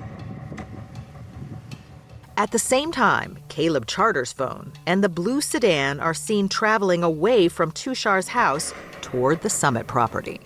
At 2.36 2.52
the 2.52 2.58
same 2.58 2.90
time, 2.90 3.38
Caleb 3.48 3.86
Charter's 3.86 4.32
phone 4.32 4.72
and 4.86 5.04
the 5.04 5.10
blue 5.10 5.42
sedan 5.42 6.00
are 6.00 6.14
seen 6.14 6.48
traveling 6.48 7.02
away 7.02 7.48
from 7.48 7.70
Tushar's 7.70 8.28
house 8.28 8.72
toward 9.02 9.42
the 9.42 9.50
Summit 9.50 9.86
property. 9.86 10.40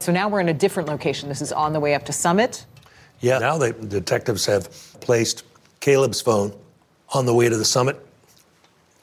So 0.00 0.10
now 0.10 0.28
we're 0.28 0.40
in 0.40 0.48
a 0.48 0.54
different 0.54 0.88
location. 0.88 1.28
This 1.28 1.40
is 1.40 1.52
on 1.52 1.72
the 1.72 1.78
way 1.78 1.94
up 1.94 2.04
to 2.06 2.12
Summit. 2.12 2.66
Yeah, 3.20 3.38
now 3.38 3.58
the 3.58 3.72
detectives 3.72 4.44
have 4.46 4.72
placed 5.00 5.44
Caleb's 5.78 6.20
phone 6.20 6.52
on 7.10 7.26
the 7.26 7.34
way 7.34 7.48
to 7.48 7.56
the 7.56 7.64
Summit, 7.64 8.04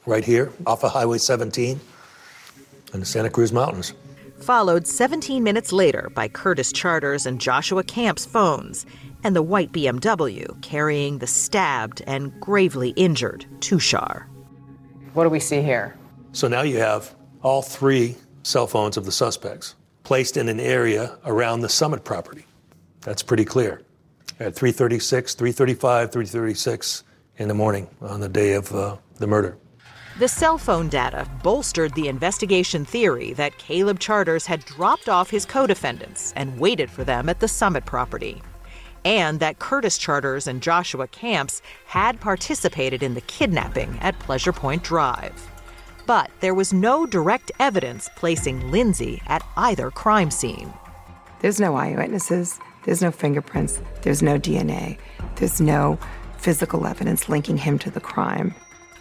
right 0.08 0.24
here, 0.24 0.50
off 0.66 0.82
of 0.82 0.92
Highway 0.92 1.18
17 1.18 1.78
in 2.94 3.00
the 3.00 3.06
Santa 3.06 3.30
Cruz 3.30 3.52
Mountains. 3.52 3.92
Followed 4.40 4.86
17 4.86 5.42
minutes 5.42 5.72
later 5.72 6.10
by 6.14 6.28
Curtis 6.28 6.72
Charters 6.72 7.26
and 7.26 7.40
Joshua 7.40 7.84
Camp's 7.84 8.24
phones 8.24 8.86
and 9.22 9.36
the 9.36 9.42
white 9.42 9.72
BMW 9.72 10.60
carrying 10.62 11.18
the 11.18 11.26
stabbed 11.26 12.02
and 12.06 12.32
gravely 12.40 12.90
injured 12.90 13.44
Tushar. 13.58 14.26
What 15.12 15.24
do 15.24 15.30
we 15.30 15.40
see 15.40 15.60
here? 15.60 15.96
So 16.32 16.48
now 16.48 16.62
you 16.62 16.78
have 16.78 17.14
all 17.42 17.62
three 17.62 18.16
cell 18.44 18.66
phones 18.66 18.96
of 18.96 19.04
the 19.04 19.12
suspects 19.12 19.74
placed 20.04 20.36
in 20.36 20.48
an 20.48 20.60
area 20.60 21.18
around 21.26 21.60
the 21.60 21.68
Summit 21.68 22.04
property. 22.04 22.46
That's 23.02 23.22
pretty 23.22 23.44
clear. 23.44 23.82
At 24.40 24.54
3:36, 24.54 25.34
3:35, 25.34 26.12
3:36 26.12 27.02
in 27.38 27.48
the 27.48 27.54
morning 27.54 27.88
on 28.00 28.20
the 28.20 28.28
day 28.28 28.52
of 28.52 28.72
uh, 28.72 28.96
the 29.16 29.26
murder. 29.26 29.58
The 30.18 30.26
cell 30.26 30.58
phone 30.58 30.88
data 30.88 31.28
bolstered 31.44 31.94
the 31.94 32.08
investigation 32.08 32.84
theory 32.84 33.34
that 33.34 33.56
Caleb 33.58 34.00
Charters 34.00 34.46
had 34.46 34.64
dropped 34.64 35.08
off 35.08 35.30
his 35.30 35.46
co 35.46 35.64
defendants 35.64 36.32
and 36.34 36.58
waited 36.58 36.90
for 36.90 37.04
them 37.04 37.28
at 37.28 37.38
the 37.38 37.46
Summit 37.46 37.84
property 37.84 38.42
and 39.04 39.38
that 39.38 39.60
Curtis 39.60 39.96
Charters 39.96 40.48
and 40.48 40.60
Joshua 40.60 41.06
Camps 41.06 41.62
had 41.86 42.20
participated 42.20 43.02
in 43.02 43.14
the 43.14 43.20
kidnapping 43.22 43.96
at 44.00 44.18
Pleasure 44.18 44.52
Point 44.52 44.82
Drive. 44.82 45.48
But 46.04 46.30
there 46.40 46.54
was 46.54 46.72
no 46.72 47.06
direct 47.06 47.52
evidence 47.60 48.10
placing 48.16 48.72
Lindsay 48.72 49.22
at 49.26 49.46
either 49.56 49.90
crime 49.92 50.32
scene. 50.32 50.72
There's 51.40 51.60
no 51.60 51.76
eyewitnesses, 51.76 52.58
there's 52.84 53.02
no 53.02 53.12
fingerprints, 53.12 53.80
there's 54.02 54.22
no 54.22 54.36
DNA, 54.36 54.98
there's 55.36 55.60
no 55.60 55.96
physical 56.38 56.86
evidence 56.86 57.28
linking 57.28 57.56
him 57.56 57.78
to 57.78 57.90
the 57.90 58.00
crime. 58.00 58.52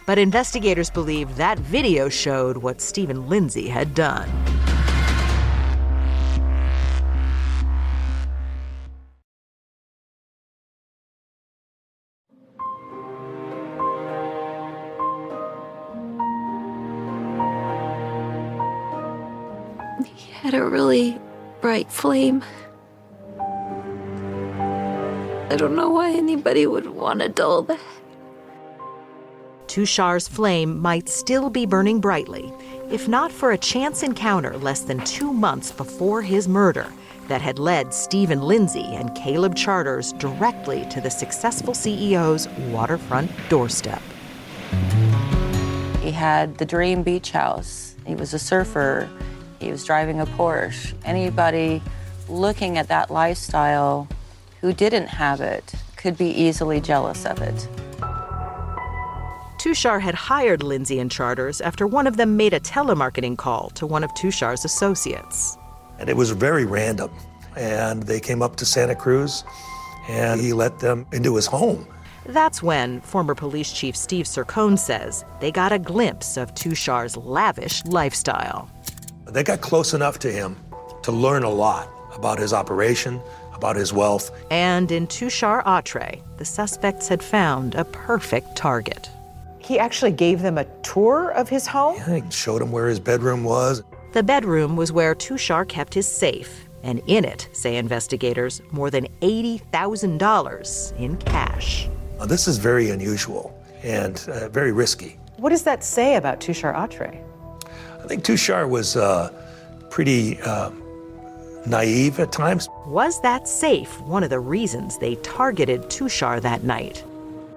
But 0.07 0.17
investigators 0.17 0.89
believe 0.89 1.35
that 1.35 1.59
video 1.59 2.07
showed 2.07 2.55
what 2.55 2.79
Stephen 2.79 3.27
Lindsay 3.27 3.67
had 3.67 3.93
done. 3.93 4.29
He 20.05 20.31
had 20.31 20.53
a 20.53 20.63
really 20.63 21.19
bright 21.59 21.91
flame. 21.91 22.45
I 25.49 25.57
don't 25.57 25.75
know 25.75 25.89
why 25.89 26.11
anybody 26.13 26.65
would 26.65 26.87
want 26.91 27.19
to 27.19 27.27
dull 27.27 27.63
that. 27.63 27.96
Tushar's 29.77 30.27
flame 30.27 30.81
might 30.81 31.07
still 31.07 31.51
be 31.51 31.67
burning 31.67 31.99
brightly, 31.99 32.51
if 32.89 33.07
not 33.07 33.31
for 33.31 33.51
a 33.51 33.57
chance 33.59 34.01
encounter 34.01 34.57
less 34.57 34.79
than 34.79 34.99
two 35.05 35.31
months 35.31 35.71
before 35.71 36.23
his 36.23 36.47
murder 36.47 36.91
that 37.27 37.43
had 37.43 37.59
led 37.59 37.93
Stephen 37.93 38.41
Lindsay 38.41 38.95
and 38.95 39.13
Caleb 39.13 39.55
Charters 39.55 40.13
directly 40.13 40.83
to 40.89 40.99
the 40.99 41.11
successful 41.11 41.75
CEO's 41.75 42.49
waterfront 42.71 43.29
doorstep. 43.49 44.01
He 46.01 46.09
had 46.09 46.57
the 46.57 46.65
dream 46.65 47.03
beach 47.03 47.29
house. 47.29 47.93
He 48.03 48.15
was 48.15 48.33
a 48.33 48.39
surfer. 48.39 49.07
He 49.59 49.69
was 49.69 49.85
driving 49.85 50.19
a 50.19 50.25
Porsche. 50.25 50.95
Anybody 51.05 51.83
looking 52.27 52.79
at 52.79 52.87
that 52.87 53.11
lifestyle 53.11 54.07
who 54.59 54.73
didn't 54.73 55.05
have 55.05 55.39
it 55.39 55.71
could 55.97 56.17
be 56.17 56.31
easily 56.31 56.81
jealous 56.81 57.27
of 57.27 57.43
it. 57.43 57.67
Tushar 59.67 59.99
had 59.99 60.15
hired 60.15 60.63
Lindsay 60.63 60.97
and 60.97 61.11
Charters 61.11 61.59
after 61.59 61.85
one 61.85 62.07
of 62.07 62.15
them 62.15 62.37
made 62.37 62.53
a 62.53 62.59
telemarketing 62.61 63.37
call 63.37 63.69
to 63.71 63.85
one 63.85 64.01
of 64.01 64.13
Tushar's 64.13 64.63
associates. 64.63 65.57
And 65.99 66.07
it 66.07 66.15
was 66.15 66.31
very 66.31 66.63
random. 66.63 67.11
And 67.57 68.03
they 68.03 68.21
came 68.21 68.41
up 68.41 68.55
to 68.57 68.65
Santa 68.65 68.95
Cruz 68.95 69.43
and 70.07 70.39
he 70.39 70.53
let 70.53 70.79
them 70.79 71.05
into 71.11 71.35
his 71.35 71.47
home. 71.47 71.85
That's 72.27 72.63
when 72.63 73.01
former 73.01 73.35
police 73.35 73.73
chief 73.73 73.97
Steve 73.97 74.25
Sircone 74.25 74.79
says 74.79 75.25
they 75.41 75.51
got 75.51 75.73
a 75.73 75.79
glimpse 75.79 76.37
of 76.37 76.55
Tushar's 76.55 77.17
lavish 77.17 77.83
lifestyle. 77.83 78.69
They 79.25 79.43
got 79.43 79.59
close 79.59 79.93
enough 79.93 80.17
to 80.19 80.31
him 80.31 80.55
to 81.03 81.11
learn 81.11 81.43
a 81.43 81.49
lot 81.49 81.89
about 82.15 82.39
his 82.39 82.53
operation, 82.53 83.19
about 83.53 83.75
his 83.75 83.91
wealth. 83.91 84.31
And 84.49 84.89
in 84.93 85.07
Tushar 85.07 85.61
Atre, 85.65 86.21
the 86.37 86.45
suspects 86.45 87.09
had 87.09 87.21
found 87.21 87.75
a 87.75 87.83
perfect 87.83 88.55
target. 88.55 89.09
He 89.67 89.77
actually 89.77 90.11
gave 90.11 90.41
them 90.41 90.57
a 90.57 90.63
tour 90.81 91.31
of 91.31 91.49
his 91.49 91.67
home? 91.67 91.97
Yeah, 91.97 92.21
he 92.21 92.31
showed 92.31 92.61
them 92.61 92.71
where 92.71 92.87
his 92.87 93.01
bedroom 93.01 93.43
was. 93.43 93.83
The 94.13 94.23
bedroom 94.23 94.77
was 94.77 94.93
where 94.93 95.13
Tushar 95.13 95.67
kept 95.67 95.93
his 95.93 96.07
safe, 96.07 96.69
and 96.83 97.01
in 97.07 97.25
it, 97.25 97.49
say 97.51 97.75
investigators, 97.75 98.61
more 98.71 98.89
than 98.89 99.07
$80,000 99.21 100.97
in 100.97 101.17
cash. 101.17 101.89
Now, 102.17 102.25
this 102.25 102.47
is 102.47 102.57
very 102.57 102.91
unusual 102.91 103.61
and 103.83 104.25
uh, 104.29 104.47
very 104.47 104.71
risky. 104.71 105.19
What 105.35 105.49
does 105.49 105.63
that 105.63 105.83
say 105.83 106.15
about 106.15 106.39
Tushar 106.39 106.73
Atre? 106.73 107.21
I 108.01 108.07
think 108.07 108.23
Tushar 108.23 108.69
was 108.69 108.95
uh, 108.95 109.33
pretty 109.89 110.41
uh, 110.43 110.71
naive 111.65 112.21
at 112.21 112.31
times. 112.31 112.69
Was 112.85 113.19
that 113.21 113.49
safe 113.49 113.99
one 114.01 114.23
of 114.23 114.29
the 114.29 114.39
reasons 114.39 114.97
they 114.97 115.15
targeted 115.15 115.81
Tushar 115.89 116.41
that 116.41 116.63
night? 116.63 117.03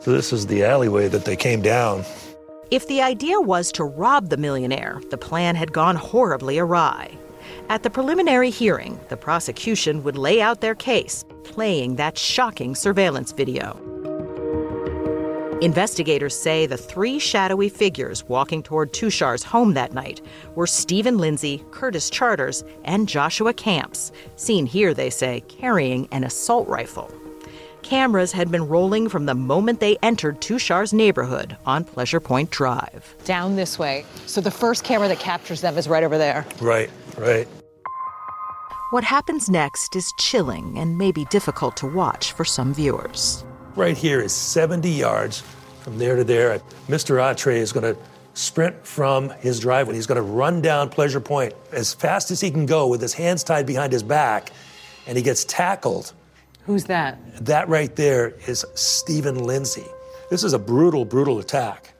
So, 0.00 0.12
this 0.12 0.32
is 0.32 0.46
the 0.46 0.64
alleyway 0.64 1.08
that 1.08 1.24
they 1.24 1.36
came 1.36 1.60
down. 1.60 2.04
If 2.70 2.86
the 2.86 3.02
idea 3.02 3.40
was 3.40 3.70
to 3.72 3.84
rob 3.84 4.28
the 4.30 4.36
millionaire, 4.36 5.00
the 5.10 5.18
plan 5.18 5.56
had 5.56 5.72
gone 5.72 5.96
horribly 5.96 6.58
awry. 6.58 7.10
At 7.68 7.82
the 7.82 7.90
preliminary 7.90 8.50
hearing, 8.50 8.98
the 9.08 9.16
prosecution 9.16 10.02
would 10.04 10.16
lay 10.16 10.40
out 10.40 10.60
their 10.60 10.74
case, 10.74 11.24
playing 11.44 11.96
that 11.96 12.16
shocking 12.16 12.74
surveillance 12.74 13.32
video. 13.32 13.78
Investigators 15.60 16.34
say 16.34 16.64
the 16.64 16.78
three 16.78 17.18
shadowy 17.18 17.68
figures 17.68 18.24
walking 18.24 18.62
toward 18.62 18.94
Tushar's 18.94 19.42
home 19.42 19.74
that 19.74 19.92
night 19.92 20.22
were 20.54 20.66
Stephen 20.66 21.18
Lindsay, 21.18 21.62
Curtis 21.70 22.08
Charters, 22.08 22.64
and 22.84 23.06
Joshua 23.06 23.52
Camps, 23.52 24.10
seen 24.36 24.64
here, 24.64 24.94
they 24.94 25.10
say, 25.10 25.42
carrying 25.48 26.08
an 26.12 26.24
assault 26.24 26.66
rifle. 26.66 27.12
Cameras 27.90 28.30
had 28.30 28.52
been 28.52 28.68
rolling 28.68 29.08
from 29.08 29.26
the 29.26 29.34
moment 29.34 29.80
they 29.80 29.98
entered 30.00 30.40
Tushar's 30.40 30.92
neighborhood 30.92 31.56
on 31.66 31.82
Pleasure 31.82 32.20
Point 32.20 32.48
Drive. 32.52 33.16
Down 33.24 33.56
this 33.56 33.80
way. 33.80 34.06
So 34.26 34.40
the 34.40 34.48
first 34.48 34.84
camera 34.84 35.08
that 35.08 35.18
captures 35.18 35.60
them 35.60 35.76
is 35.76 35.88
right 35.88 36.04
over 36.04 36.16
there. 36.16 36.46
Right, 36.60 36.88
right. 37.18 37.48
What 38.92 39.02
happens 39.02 39.50
next 39.50 39.96
is 39.96 40.12
chilling 40.20 40.78
and 40.78 40.98
maybe 40.98 41.24
difficult 41.32 41.76
to 41.78 41.88
watch 41.88 42.30
for 42.30 42.44
some 42.44 42.72
viewers. 42.72 43.44
Right 43.74 43.98
here 43.98 44.20
is 44.20 44.32
70 44.32 44.88
yards 44.88 45.42
from 45.80 45.98
there 45.98 46.14
to 46.14 46.22
there. 46.22 46.60
Mr. 46.86 47.16
Atre 47.16 47.56
is 47.56 47.72
going 47.72 47.92
to 47.92 48.00
sprint 48.34 48.86
from 48.86 49.30
his 49.40 49.58
driveway. 49.58 49.96
He's 49.96 50.06
going 50.06 50.14
to 50.14 50.22
run 50.22 50.62
down 50.62 50.90
Pleasure 50.90 51.18
Point 51.18 51.54
as 51.72 51.92
fast 51.92 52.30
as 52.30 52.40
he 52.40 52.52
can 52.52 52.66
go 52.66 52.86
with 52.86 53.00
his 53.00 53.14
hands 53.14 53.42
tied 53.42 53.66
behind 53.66 53.92
his 53.92 54.04
back, 54.04 54.52
and 55.08 55.16
he 55.16 55.24
gets 55.24 55.44
tackled. 55.44 56.12
Who's 56.64 56.84
that? 56.84 57.18
That 57.44 57.68
right 57.68 57.94
there 57.96 58.34
is 58.46 58.64
Stephen 58.74 59.44
Lindsay. 59.44 59.86
This 60.30 60.44
is 60.44 60.52
a 60.52 60.58
brutal, 60.58 61.04
brutal 61.04 61.38
attack. 61.38 61.94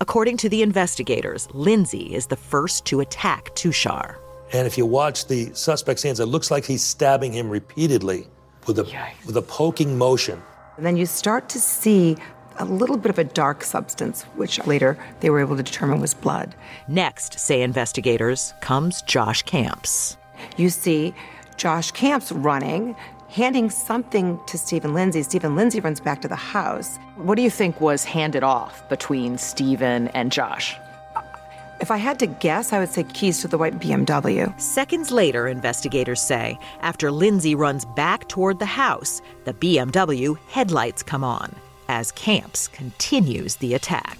According 0.00 0.36
to 0.38 0.48
the 0.48 0.62
investigators, 0.62 1.48
Lindsay 1.52 2.14
is 2.14 2.26
the 2.26 2.36
first 2.36 2.84
to 2.86 3.00
attack 3.00 3.54
Tushar. 3.54 4.16
And 4.52 4.66
if 4.66 4.76
you 4.76 4.86
watch 4.86 5.26
the 5.26 5.52
suspect's 5.54 6.02
hands, 6.02 6.20
it 6.20 6.26
looks 6.26 6.50
like 6.50 6.64
he's 6.64 6.82
stabbing 6.82 7.32
him 7.32 7.48
repeatedly 7.48 8.28
with 8.66 8.78
a, 8.78 8.84
with 9.26 9.36
a 9.36 9.42
poking 9.42 9.96
motion. 9.98 10.40
And 10.76 10.84
then 10.84 10.96
you 10.96 11.06
start 11.06 11.48
to 11.50 11.60
see 11.60 12.16
a 12.58 12.64
little 12.64 12.96
bit 12.96 13.10
of 13.10 13.18
a 13.18 13.24
dark 13.24 13.64
substance, 13.64 14.22
which 14.36 14.64
later 14.66 14.98
they 15.20 15.30
were 15.30 15.40
able 15.40 15.56
to 15.56 15.62
determine 15.62 16.00
was 16.00 16.14
blood. 16.14 16.54
Next, 16.88 17.38
say 17.38 17.62
investigators, 17.62 18.54
comes 18.60 19.02
Josh 19.02 19.42
Camps. 19.42 20.16
You 20.56 20.68
see 20.68 21.14
Josh 21.56 21.90
Camps 21.92 22.30
running, 22.30 22.94
handing 23.34 23.68
something 23.68 24.38
to 24.46 24.56
Stephen 24.56 24.94
Lindsay. 24.94 25.20
Stephen 25.24 25.56
Lindsay 25.56 25.80
runs 25.80 25.98
back 25.98 26.22
to 26.22 26.28
the 26.28 26.36
house. 26.36 26.98
What 27.16 27.34
do 27.34 27.42
you 27.42 27.50
think 27.50 27.80
was 27.80 28.04
handed 28.04 28.44
off 28.44 28.88
between 28.88 29.38
Stephen 29.38 30.06
and 30.08 30.30
Josh? 30.30 30.76
If 31.80 31.90
I 31.90 31.96
had 31.96 32.20
to 32.20 32.28
guess, 32.28 32.72
I 32.72 32.78
would 32.78 32.90
say 32.90 33.02
keys 33.02 33.40
to 33.40 33.48
the 33.48 33.58
white 33.58 33.80
BMW. 33.80 34.58
Seconds 34.60 35.10
later, 35.10 35.48
investigators 35.48 36.20
say, 36.20 36.56
after 36.80 37.10
Lindsay 37.10 37.56
runs 37.56 37.84
back 37.96 38.28
toward 38.28 38.60
the 38.60 38.66
house, 38.66 39.20
the 39.46 39.54
BMW 39.54 40.38
headlights 40.46 41.02
come 41.02 41.24
on 41.24 41.52
as 41.88 42.12
Camps 42.12 42.68
continues 42.68 43.56
the 43.56 43.74
attack. 43.74 44.16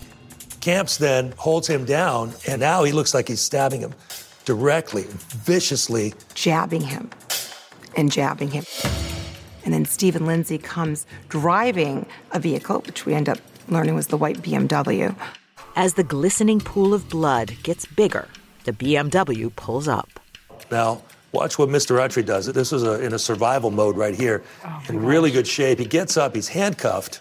Camps 0.60 0.96
then 0.96 1.32
holds 1.36 1.68
him 1.68 1.84
down, 1.84 2.32
and 2.48 2.58
now 2.60 2.82
he 2.82 2.90
looks 2.90 3.14
like 3.14 3.28
he's 3.28 3.40
stabbing 3.40 3.80
him 3.80 3.94
directly, 4.44 5.04
viciously. 5.08 6.14
Jabbing 6.34 6.80
him 6.80 7.10
and 7.96 8.10
jabbing 8.12 8.50
him. 8.50 8.64
And 9.64 9.72
then 9.72 9.84
Stephen 9.84 10.26
Lindsay 10.26 10.58
comes 10.58 11.06
driving 11.28 12.06
a 12.32 12.38
vehicle, 12.38 12.80
which 12.80 13.06
we 13.06 13.14
end 13.14 13.28
up 13.28 13.38
learning 13.68 13.94
was 13.94 14.08
the 14.08 14.16
white 14.16 14.38
BMW. 14.42 15.16
As 15.76 15.94
the 15.94 16.04
glistening 16.04 16.60
pool 16.60 16.92
of 16.94 17.08
blood 17.08 17.54
gets 17.62 17.86
bigger, 17.86 18.28
the 18.64 18.72
BMW 18.72 19.54
pulls 19.56 19.88
up. 19.88 20.20
Now, 20.70 21.02
watch 21.32 21.58
what 21.58 21.68
Mr. 21.68 21.98
Atre 21.98 22.24
does. 22.24 22.46
This 22.46 22.72
is 22.72 22.82
a, 22.82 23.02
in 23.02 23.12
a 23.14 23.18
survival 23.18 23.70
mode 23.70 23.96
right 23.96 24.14
here, 24.14 24.42
Oh, 24.64 24.82
in 24.88 25.04
really 25.04 25.30
good 25.30 25.46
shape. 25.46 25.78
He 25.78 25.84
gets 25.86 26.16
up, 26.16 26.34
he's 26.34 26.48
handcuffed, 26.48 27.20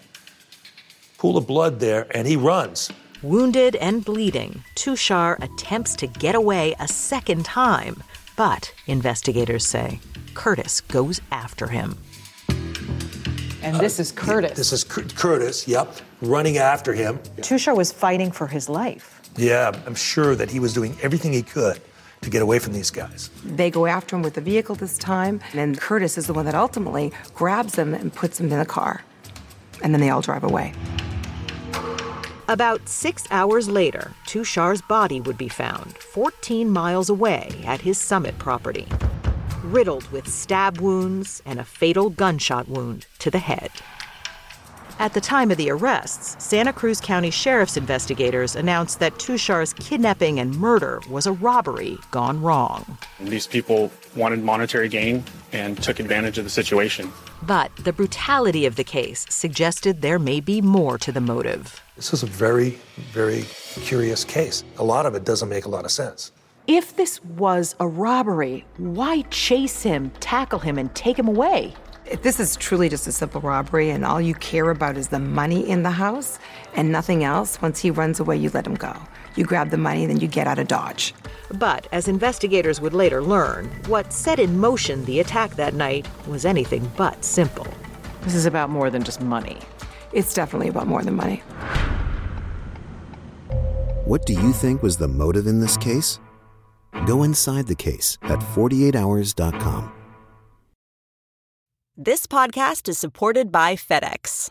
pool 1.18 1.36
of 1.36 1.46
blood 1.46 1.80
there, 1.80 2.06
and 2.16 2.28
he 2.28 2.36
runs. 2.36 2.90
Wounded 3.22 3.76
and 3.76 4.04
bleeding, 4.04 4.62
Tushar 4.76 5.42
attempts 5.42 5.96
to 5.96 6.06
get 6.06 6.34
away 6.34 6.74
a 6.78 6.86
second 6.86 7.44
time, 7.46 8.02
but 8.36 8.72
investigators 8.86 9.66
say 9.66 9.98
Curtis 10.34 10.80
goes 10.82 11.20
after 11.30 11.68
him. 11.68 11.96
And 13.62 13.76
this 13.80 13.98
is 13.98 14.12
Curtis. 14.12 14.58
This 14.58 14.72
is 14.72 14.84
Cur- 14.84 15.04
Curtis, 15.14 15.66
yep, 15.66 15.96
running 16.20 16.58
after 16.58 16.92
him. 16.92 17.18
Tushar 17.38 17.74
was 17.74 17.90
fighting 17.90 18.30
for 18.30 18.46
his 18.46 18.68
life. 18.68 19.22
Yeah, 19.36 19.72
I'm 19.86 19.94
sure 19.94 20.34
that 20.34 20.50
he 20.50 20.60
was 20.60 20.74
doing 20.74 20.96
everything 21.02 21.32
he 21.32 21.42
could 21.42 21.80
to 22.20 22.30
get 22.30 22.42
away 22.42 22.58
from 22.58 22.72
these 22.72 22.90
guys. 22.90 23.30
They 23.44 23.70
go 23.70 23.86
after 23.86 24.16
him 24.16 24.22
with 24.22 24.34
the 24.34 24.40
vehicle 24.40 24.74
this 24.74 24.98
time, 24.98 25.40
and 25.52 25.58
then 25.58 25.74
Curtis 25.76 26.18
is 26.18 26.26
the 26.26 26.34
one 26.34 26.44
that 26.44 26.54
ultimately 26.54 27.12
grabs 27.34 27.74
them 27.74 27.94
and 27.94 28.12
puts 28.12 28.38
them 28.38 28.52
in 28.52 28.58
the 28.58 28.66
car. 28.66 29.02
And 29.82 29.94
then 29.94 30.00
they 30.00 30.10
all 30.10 30.20
drive 30.20 30.44
away. 30.44 30.72
About 32.46 32.86
six 32.88 33.24
hours 33.30 33.68
later, 33.68 34.12
Tushar's 34.26 34.82
body 34.82 35.20
would 35.20 35.38
be 35.38 35.48
found 35.48 35.96
14 35.96 36.68
miles 36.68 37.08
away 37.08 37.62
at 37.64 37.80
his 37.80 37.96
summit 37.96 38.38
property, 38.38 38.86
riddled 39.64 40.10
with 40.12 40.28
stab 40.28 40.80
wounds 40.80 41.42
and 41.44 41.58
a 41.58 41.64
fatal 41.64 42.10
gunshot 42.10 42.68
wound 42.68 43.06
to 43.18 43.30
the 43.30 43.38
head. 43.38 43.70
At 45.00 45.12
the 45.12 45.20
time 45.20 45.50
of 45.50 45.56
the 45.56 45.70
arrests, 45.70 46.36
Santa 46.42 46.72
Cruz 46.72 47.00
County 47.00 47.30
Sheriff's 47.30 47.76
investigators 47.76 48.54
announced 48.54 49.00
that 49.00 49.18
Tushar's 49.18 49.72
kidnapping 49.72 50.38
and 50.38 50.56
murder 50.56 51.00
was 51.10 51.26
a 51.26 51.32
robbery 51.32 51.98
gone 52.12 52.40
wrong. 52.40 52.96
These 53.18 53.48
people 53.48 53.90
wanted 54.14 54.44
monetary 54.44 54.88
gain 54.88 55.24
and 55.52 55.82
took 55.82 55.98
advantage 55.98 56.38
of 56.38 56.44
the 56.44 56.50
situation. 56.50 57.10
But 57.42 57.74
the 57.76 57.92
brutality 57.92 58.66
of 58.66 58.76
the 58.76 58.84
case 58.84 59.26
suggested 59.28 60.00
there 60.00 60.20
may 60.20 60.38
be 60.38 60.60
more 60.60 60.96
to 60.98 61.10
the 61.10 61.20
motive. 61.20 61.82
This 61.96 62.12
is 62.12 62.22
a 62.22 62.26
very, 62.26 62.78
very 63.12 63.44
curious 63.82 64.22
case. 64.22 64.62
A 64.78 64.84
lot 64.84 65.06
of 65.06 65.16
it 65.16 65.24
doesn't 65.24 65.48
make 65.48 65.64
a 65.64 65.68
lot 65.68 65.84
of 65.84 65.90
sense. 65.90 66.30
If 66.66 66.96
this 66.96 67.22
was 67.22 67.76
a 67.78 67.86
robbery, 67.86 68.64
why 68.78 69.20
chase 69.28 69.82
him, 69.82 70.10
tackle 70.20 70.58
him, 70.58 70.78
and 70.78 70.94
take 70.94 71.18
him 71.18 71.28
away? 71.28 71.74
If 72.06 72.22
this 72.22 72.40
is 72.40 72.56
truly 72.56 72.88
just 72.88 73.06
a 73.06 73.12
simple 73.12 73.42
robbery 73.42 73.90
and 73.90 74.02
all 74.02 74.18
you 74.18 74.32
care 74.32 74.70
about 74.70 74.96
is 74.96 75.08
the 75.08 75.18
money 75.18 75.68
in 75.68 75.82
the 75.82 75.90
house 75.90 76.38
and 76.74 76.90
nothing 76.90 77.22
else, 77.22 77.60
once 77.60 77.80
he 77.80 77.90
runs 77.90 78.18
away, 78.18 78.38
you 78.38 78.48
let 78.54 78.66
him 78.66 78.76
go. 78.76 78.94
You 79.36 79.44
grab 79.44 79.68
the 79.68 79.76
money, 79.76 80.06
then 80.06 80.20
you 80.20 80.26
get 80.26 80.46
out 80.46 80.58
of 80.58 80.66
Dodge. 80.66 81.12
But 81.52 81.86
as 81.92 82.08
investigators 82.08 82.80
would 82.80 82.94
later 82.94 83.22
learn, 83.22 83.66
what 83.86 84.10
set 84.10 84.38
in 84.38 84.58
motion 84.58 85.04
the 85.04 85.20
attack 85.20 85.56
that 85.56 85.74
night 85.74 86.08
was 86.26 86.46
anything 86.46 86.90
but 86.96 87.22
simple. 87.26 87.66
This 88.22 88.34
is 88.34 88.46
about 88.46 88.70
more 88.70 88.88
than 88.88 89.02
just 89.02 89.20
money. 89.20 89.58
It's 90.12 90.32
definitely 90.32 90.68
about 90.68 90.86
more 90.86 91.02
than 91.02 91.14
money. 91.14 91.42
What 94.06 94.24
do 94.24 94.32
you 94.32 94.54
think 94.54 94.82
was 94.82 94.96
the 94.96 95.08
motive 95.08 95.46
in 95.46 95.60
this 95.60 95.76
case? 95.76 96.20
Go 97.06 97.22
inside 97.22 97.66
the 97.66 97.74
case 97.74 98.18
at 98.22 98.40
48hours.com. 98.40 99.92
This 101.96 102.26
podcast 102.26 102.88
is 102.88 102.98
supported 102.98 103.52
by 103.52 103.76
FedEx. 103.76 104.50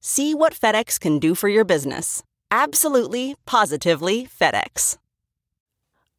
See 0.00 0.34
what 0.34 0.54
FedEx 0.54 1.00
can 1.00 1.18
do 1.18 1.34
for 1.34 1.48
your 1.48 1.64
business. 1.64 2.22
Absolutely, 2.50 3.34
positively 3.46 4.28
FedEx. 4.40 4.96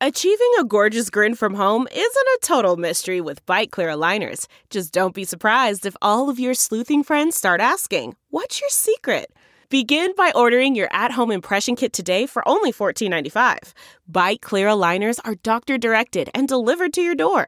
Achieving 0.01 0.51
a 0.59 0.63
gorgeous 0.63 1.09
grin 1.09 1.35
from 1.35 1.55
home 1.55 1.87
isn't 1.91 2.01
a 2.01 2.39
total 2.41 2.77
mystery 2.77 3.19
with 3.19 3.45
Byte 3.45 3.69
Clear 3.71 3.89
aligners. 3.89 4.47
Just 4.69 4.93
don't 4.93 5.13
be 5.13 5.25
surprised 5.25 5.85
if 5.85 5.95
all 6.01 6.29
of 6.29 6.39
your 6.39 6.53
sleuthing 6.53 7.03
friends 7.03 7.35
start 7.35 7.59
asking, 7.59 8.15
What's 8.29 8.61
your 8.61 8.69
secret? 8.69 9.33
Begin 9.69 10.13
by 10.17 10.31
ordering 10.33 10.73
your 10.73 10.87
at 10.91 11.11
home 11.11 11.31
impression 11.31 11.75
kit 11.75 11.93
today 11.93 12.25
for 12.25 12.47
only 12.47 12.73
$14.95. 12.73 13.73
Byte 14.11 14.41
Clear 14.41 14.67
aligners 14.67 15.19
are 15.23 15.35
doctor 15.35 15.77
directed 15.77 16.29
and 16.33 16.47
delivered 16.47 16.91
to 16.93 17.01
your 17.01 17.13
door. 17.13 17.47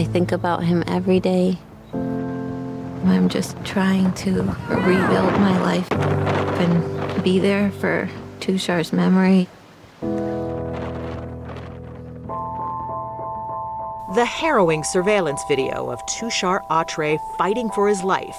I 0.00 0.04
think 0.04 0.32
about 0.32 0.64
him 0.64 0.82
every 0.86 1.20
day. 1.20 1.58
I'm 1.92 3.28
just 3.28 3.62
trying 3.66 4.14
to 4.14 4.30
rebuild 4.70 5.34
my 5.34 5.60
life 5.60 5.92
and 5.92 7.22
be 7.22 7.38
there 7.38 7.70
for 7.72 8.08
Tushar's 8.38 8.94
memory. 8.94 9.46
The 14.14 14.24
harrowing 14.24 14.84
surveillance 14.84 15.42
video 15.46 15.90
of 15.90 16.00
Tushar 16.06 16.66
Atre 16.70 17.18
fighting 17.36 17.68
for 17.68 17.86
his 17.86 18.02
life 18.02 18.38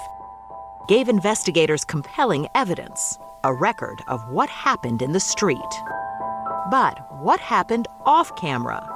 gave 0.88 1.10
investigators 1.10 1.86
compelling 1.86 2.48
evidence, 2.56 3.20
a 3.44 3.54
record 3.54 4.02
of 4.08 4.20
what 4.32 4.50
happened 4.50 5.04
in 5.04 5.12
the 5.12 5.20
street. 5.20 5.60
But 6.72 6.98
what 7.22 7.40
happened 7.40 7.88
off 8.08 8.36
camera? 8.36 8.91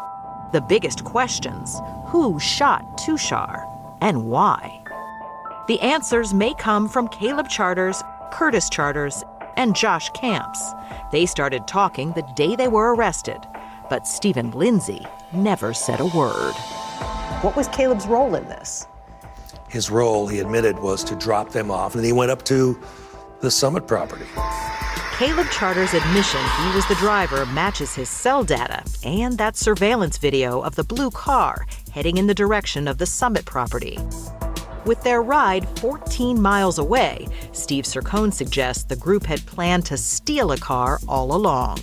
The 0.55 0.61
biggest 0.61 1.03
questions 1.03 1.81
who 2.05 2.39
shot 2.39 2.97
Tushar 2.97 3.67
and 3.99 4.29
why? 4.29 4.81
The 5.67 5.81
answers 5.81 6.33
may 6.33 6.53
come 6.53 6.87
from 6.87 7.09
Caleb 7.09 7.49
Charters, 7.49 8.01
Curtis 8.31 8.69
Charters, 8.69 9.21
and 9.57 9.75
Josh 9.75 10.09
Camps. 10.11 10.71
They 11.11 11.25
started 11.25 11.67
talking 11.67 12.13
the 12.13 12.25
day 12.37 12.55
they 12.55 12.69
were 12.69 12.95
arrested, 12.95 13.45
but 13.89 14.07
Stephen 14.07 14.51
Lindsay 14.51 15.05
never 15.33 15.73
said 15.73 15.99
a 15.99 16.05
word. 16.05 16.53
What 17.41 17.57
was 17.57 17.67
Caleb's 17.67 18.07
role 18.07 18.33
in 18.35 18.45
this? 18.45 18.87
His 19.67 19.91
role, 19.91 20.25
he 20.25 20.39
admitted, 20.39 20.79
was 20.79 21.03
to 21.03 21.17
drop 21.17 21.49
them 21.49 21.69
off, 21.69 21.95
and 21.95 22.05
he 22.05 22.13
went 22.13 22.31
up 22.31 22.45
to 22.45 22.81
the 23.45 23.51
Summit 23.51 23.85
property. 23.85 24.25
Caleb 25.19 25.47
Charter's 25.51 25.93
admission 25.93 26.41
he 26.63 26.75
was 26.75 26.83
the 26.87 26.95
driver 26.95 27.45
matches 27.45 27.93
his 27.93 28.09
cell 28.09 28.43
data 28.43 28.83
and 29.03 29.37
that 29.37 29.55
surveillance 29.55 30.17
video 30.17 30.61
of 30.61 30.73
the 30.73 30.83
blue 30.83 31.11
car 31.11 31.67
heading 31.91 32.17
in 32.17 32.25
the 32.25 32.33
direction 32.33 32.87
of 32.87 32.97
the 32.97 33.05
Summit 33.05 33.45
property. 33.45 33.99
With 34.87 35.03
their 35.03 35.21
ride 35.21 35.67
14 35.77 36.41
miles 36.41 36.79
away, 36.79 37.27
Steve 37.51 37.83
Sircone 37.83 38.33
suggests 38.33 38.83
the 38.83 38.95
group 38.95 39.27
had 39.27 39.45
planned 39.45 39.85
to 39.85 39.95
steal 39.95 40.51
a 40.51 40.57
car 40.57 40.99
all 41.07 41.35
along. 41.35 41.77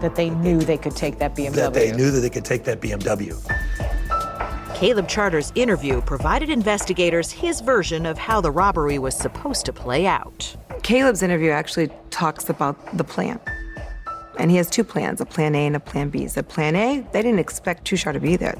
That 0.00 0.16
they 0.16 0.30
knew 0.30 0.58
they 0.58 0.76
could 0.76 0.96
take 0.96 1.20
that 1.20 1.36
BMW. 1.36 1.54
That 1.54 1.72
they 1.72 1.92
knew 1.92 2.10
that 2.10 2.20
they 2.20 2.30
could 2.30 2.44
take 2.44 2.64
that 2.64 2.80
BMW. 2.80 3.32
Caleb 4.76 5.08
Charter's 5.08 5.52
interview 5.54 6.02
provided 6.02 6.50
investigators 6.50 7.30
his 7.30 7.62
version 7.62 8.04
of 8.04 8.18
how 8.18 8.42
the 8.42 8.50
robbery 8.50 8.98
was 8.98 9.16
supposed 9.16 9.64
to 9.64 9.72
play 9.72 10.06
out. 10.06 10.54
Caleb's 10.82 11.22
interview 11.22 11.48
actually 11.50 11.88
talks 12.10 12.50
about 12.50 12.76
the 12.94 13.02
plan. 13.02 13.40
And 14.38 14.50
he 14.50 14.58
has 14.58 14.68
two 14.68 14.84
plans 14.84 15.22
a 15.22 15.24
plan 15.24 15.54
A 15.54 15.66
and 15.66 15.76
a 15.76 15.80
plan 15.80 16.10
B. 16.10 16.28
So, 16.28 16.42
plan 16.42 16.76
A, 16.76 17.00
they 17.10 17.22
didn't 17.22 17.38
expect 17.38 17.88
Tushar 17.88 18.12
to 18.12 18.20
be 18.20 18.36
there. 18.36 18.54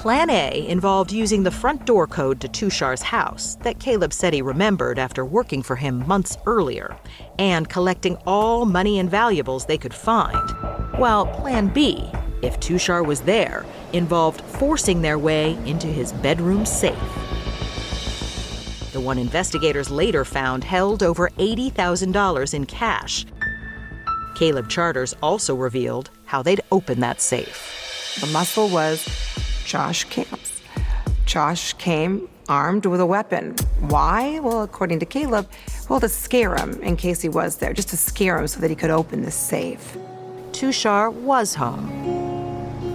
Plan 0.00 0.30
A 0.30 0.66
involved 0.66 1.12
using 1.12 1.42
the 1.42 1.50
front 1.50 1.84
door 1.84 2.06
code 2.06 2.40
to 2.40 2.48
Tushar's 2.48 3.02
house 3.02 3.56
that 3.56 3.78
Caleb 3.78 4.14
said 4.14 4.32
he 4.32 4.40
remembered 4.40 4.98
after 4.98 5.26
working 5.26 5.62
for 5.62 5.76
him 5.76 6.08
months 6.08 6.38
earlier 6.46 6.96
and 7.38 7.68
collecting 7.68 8.16
all 8.26 8.64
money 8.64 8.98
and 8.98 9.10
valuables 9.10 9.66
they 9.66 9.76
could 9.76 9.92
find. 9.92 10.52
While 10.96 11.26
Plan 11.26 11.68
B, 11.68 12.10
if 12.40 12.58
Tushar 12.60 13.04
was 13.04 13.20
there, 13.20 13.66
involved 13.92 14.40
forcing 14.40 15.02
their 15.02 15.18
way 15.18 15.52
into 15.66 15.86
his 15.86 16.14
bedroom 16.14 16.64
safe. 16.64 16.96
The 18.94 19.02
one 19.02 19.18
investigators 19.18 19.90
later 19.90 20.24
found 20.24 20.64
held 20.64 21.02
over 21.02 21.28
$80,000 21.38 22.54
in 22.54 22.64
cash. 22.64 23.26
Caleb 24.34 24.70
Charters 24.70 25.14
also 25.22 25.54
revealed 25.54 26.08
how 26.24 26.40
they'd 26.40 26.62
opened 26.72 27.02
that 27.02 27.20
safe. 27.20 28.16
The 28.18 28.28
muscle 28.28 28.68
was 28.70 29.06
Josh 29.70 30.02
Camps. 30.06 30.62
Josh 31.26 31.74
came 31.74 32.28
armed 32.48 32.86
with 32.86 32.98
a 32.98 33.06
weapon. 33.06 33.54
Why? 33.78 34.40
Well, 34.40 34.64
according 34.64 34.98
to 34.98 35.06
Caleb, 35.06 35.48
well, 35.88 36.00
to 36.00 36.08
scare 36.08 36.56
him 36.56 36.82
in 36.82 36.96
case 36.96 37.20
he 37.20 37.28
was 37.28 37.58
there, 37.58 37.72
just 37.72 37.90
to 37.90 37.96
scare 37.96 38.36
him 38.36 38.48
so 38.48 38.58
that 38.58 38.68
he 38.68 38.74
could 38.74 38.90
open 38.90 39.22
the 39.22 39.30
safe. 39.30 39.96
Tushar 40.50 41.12
was 41.12 41.54
home. 41.54 41.88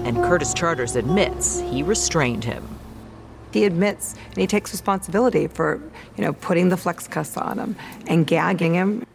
And 0.06 0.18
Curtis 0.18 0.54
Charters 0.54 0.98
admits 0.98 1.62
he 1.62 1.82
restrained 1.82 2.44
him. 2.44 2.68
He 3.54 3.64
admits 3.64 4.16
and 4.32 4.36
he 4.36 4.46
takes 4.46 4.74
responsibility 4.74 5.48
for, 5.48 5.82
you 6.18 6.26
know, 6.26 6.34
putting 6.34 6.68
the 6.68 6.76
flex 6.76 7.08
cuffs 7.08 7.38
on 7.38 7.58
him 7.58 7.78
and 8.08 8.28
gagging 8.28 8.74
him. 8.74 9.06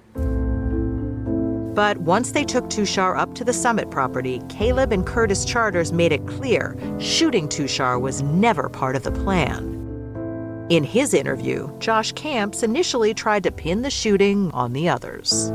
But 1.80 1.96
once 1.96 2.32
they 2.32 2.44
took 2.44 2.68
Tushar 2.68 3.16
up 3.16 3.34
to 3.36 3.42
the 3.42 3.54
summit 3.54 3.90
property, 3.90 4.42
Caleb 4.50 4.92
and 4.92 5.06
Curtis 5.06 5.46
Charters 5.46 5.94
made 5.94 6.12
it 6.12 6.26
clear 6.26 6.76
shooting 6.98 7.48
Tushar 7.48 7.98
was 7.98 8.20
never 8.20 8.68
part 8.68 8.96
of 8.96 9.02
the 9.02 9.10
plan. 9.10 10.66
In 10.68 10.84
his 10.84 11.14
interview, 11.14 11.74
Josh 11.78 12.12
Camps 12.12 12.62
initially 12.62 13.14
tried 13.14 13.44
to 13.44 13.50
pin 13.50 13.80
the 13.80 13.88
shooting 13.88 14.50
on 14.50 14.74
the 14.74 14.90
others. 14.90 15.50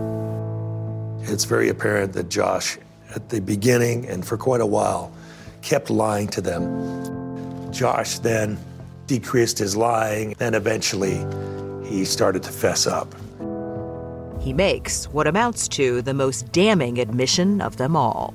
It's 1.32 1.44
very 1.44 1.70
apparent 1.70 2.14
that 2.14 2.30
Josh, 2.30 2.80
at 3.14 3.30
the 3.30 3.40
beginning 3.40 4.08
and 4.08 4.26
for 4.26 4.36
quite 4.36 4.62
a 4.62 4.66
while, 4.66 5.12
kept 5.62 5.92
lying 5.92 6.28
to 6.30 6.42
them. 6.42 7.72
Josh 7.72 8.18
then 8.18 8.58
decreased 9.06 9.60
his 9.60 9.76
lying, 9.76 10.36
and 10.40 10.56
eventually 10.56 11.24
he 11.88 12.04
started 12.04 12.42
to 12.42 12.52
fess 12.52 12.88
up. 12.88 13.14
He 14.46 14.54
makes 14.54 15.06
what 15.06 15.26
amounts 15.26 15.68
to 15.70 16.04
the 16.04 16.14
most 16.14 16.52
damning 16.52 17.00
admission 17.00 17.62
of 17.62 17.78
them 17.78 17.96
all. 17.96 18.32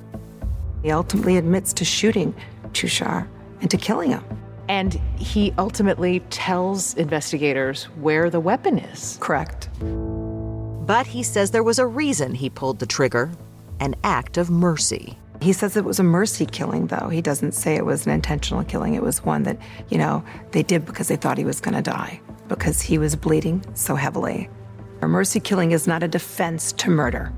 He 0.83 0.91
ultimately 0.91 1.37
admits 1.37 1.71
to 1.71 1.85
shooting 1.85 2.35
Tushar 2.73 3.29
and 3.61 3.71
to 3.71 3.77
killing 3.77 4.11
him. 4.11 4.23
And 4.67 4.99
he 5.17 5.53
ultimately 5.57 6.19
tells 6.29 6.95
investigators 6.95 7.85
where 8.01 8.29
the 8.29 8.41
weapon 8.41 8.77
is. 8.77 9.17
Correct. 9.21 9.69
But 9.79 11.07
he 11.07 11.23
says 11.23 11.51
there 11.51 11.63
was 11.63 11.79
a 11.79 11.87
reason 11.87 12.35
he 12.35 12.49
pulled 12.49 12.79
the 12.79 12.85
trigger 12.85 13.31
an 13.79 13.95
act 14.03 14.37
of 14.37 14.49
mercy. 14.49 15.17
He 15.41 15.53
says 15.53 15.77
it 15.77 15.85
was 15.85 15.99
a 15.99 16.03
mercy 16.03 16.45
killing, 16.45 16.87
though. 16.87 17.07
He 17.07 17.21
doesn't 17.21 17.53
say 17.53 17.75
it 17.75 17.85
was 17.85 18.05
an 18.05 18.11
intentional 18.11 18.65
killing. 18.65 18.95
It 18.95 19.01
was 19.01 19.23
one 19.23 19.43
that, 19.43 19.57
you 19.87 19.97
know, 19.97 20.25
they 20.51 20.61
did 20.61 20.85
because 20.85 21.07
they 21.07 21.15
thought 21.15 21.37
he 21.37 21.45
was 21.45 21.61
going 21.61 21.75
to 21.75 21.81
die, 21.81 22.19
because 22.49 22.81
he 22.81 22.97
was 22.97 23.15
bleeding 23.15 23.63
so 23.75 23.95
heavily. 23.95 24.49
A 25.01 25.07
mercy 25.07 25.39
killing 25.39 25.71
is 25.71 25.87
not 25.87 26.03
a 26.03 26.07
defense 26.07 26.71
to 26.73 26.89
murder. 26.91 27.33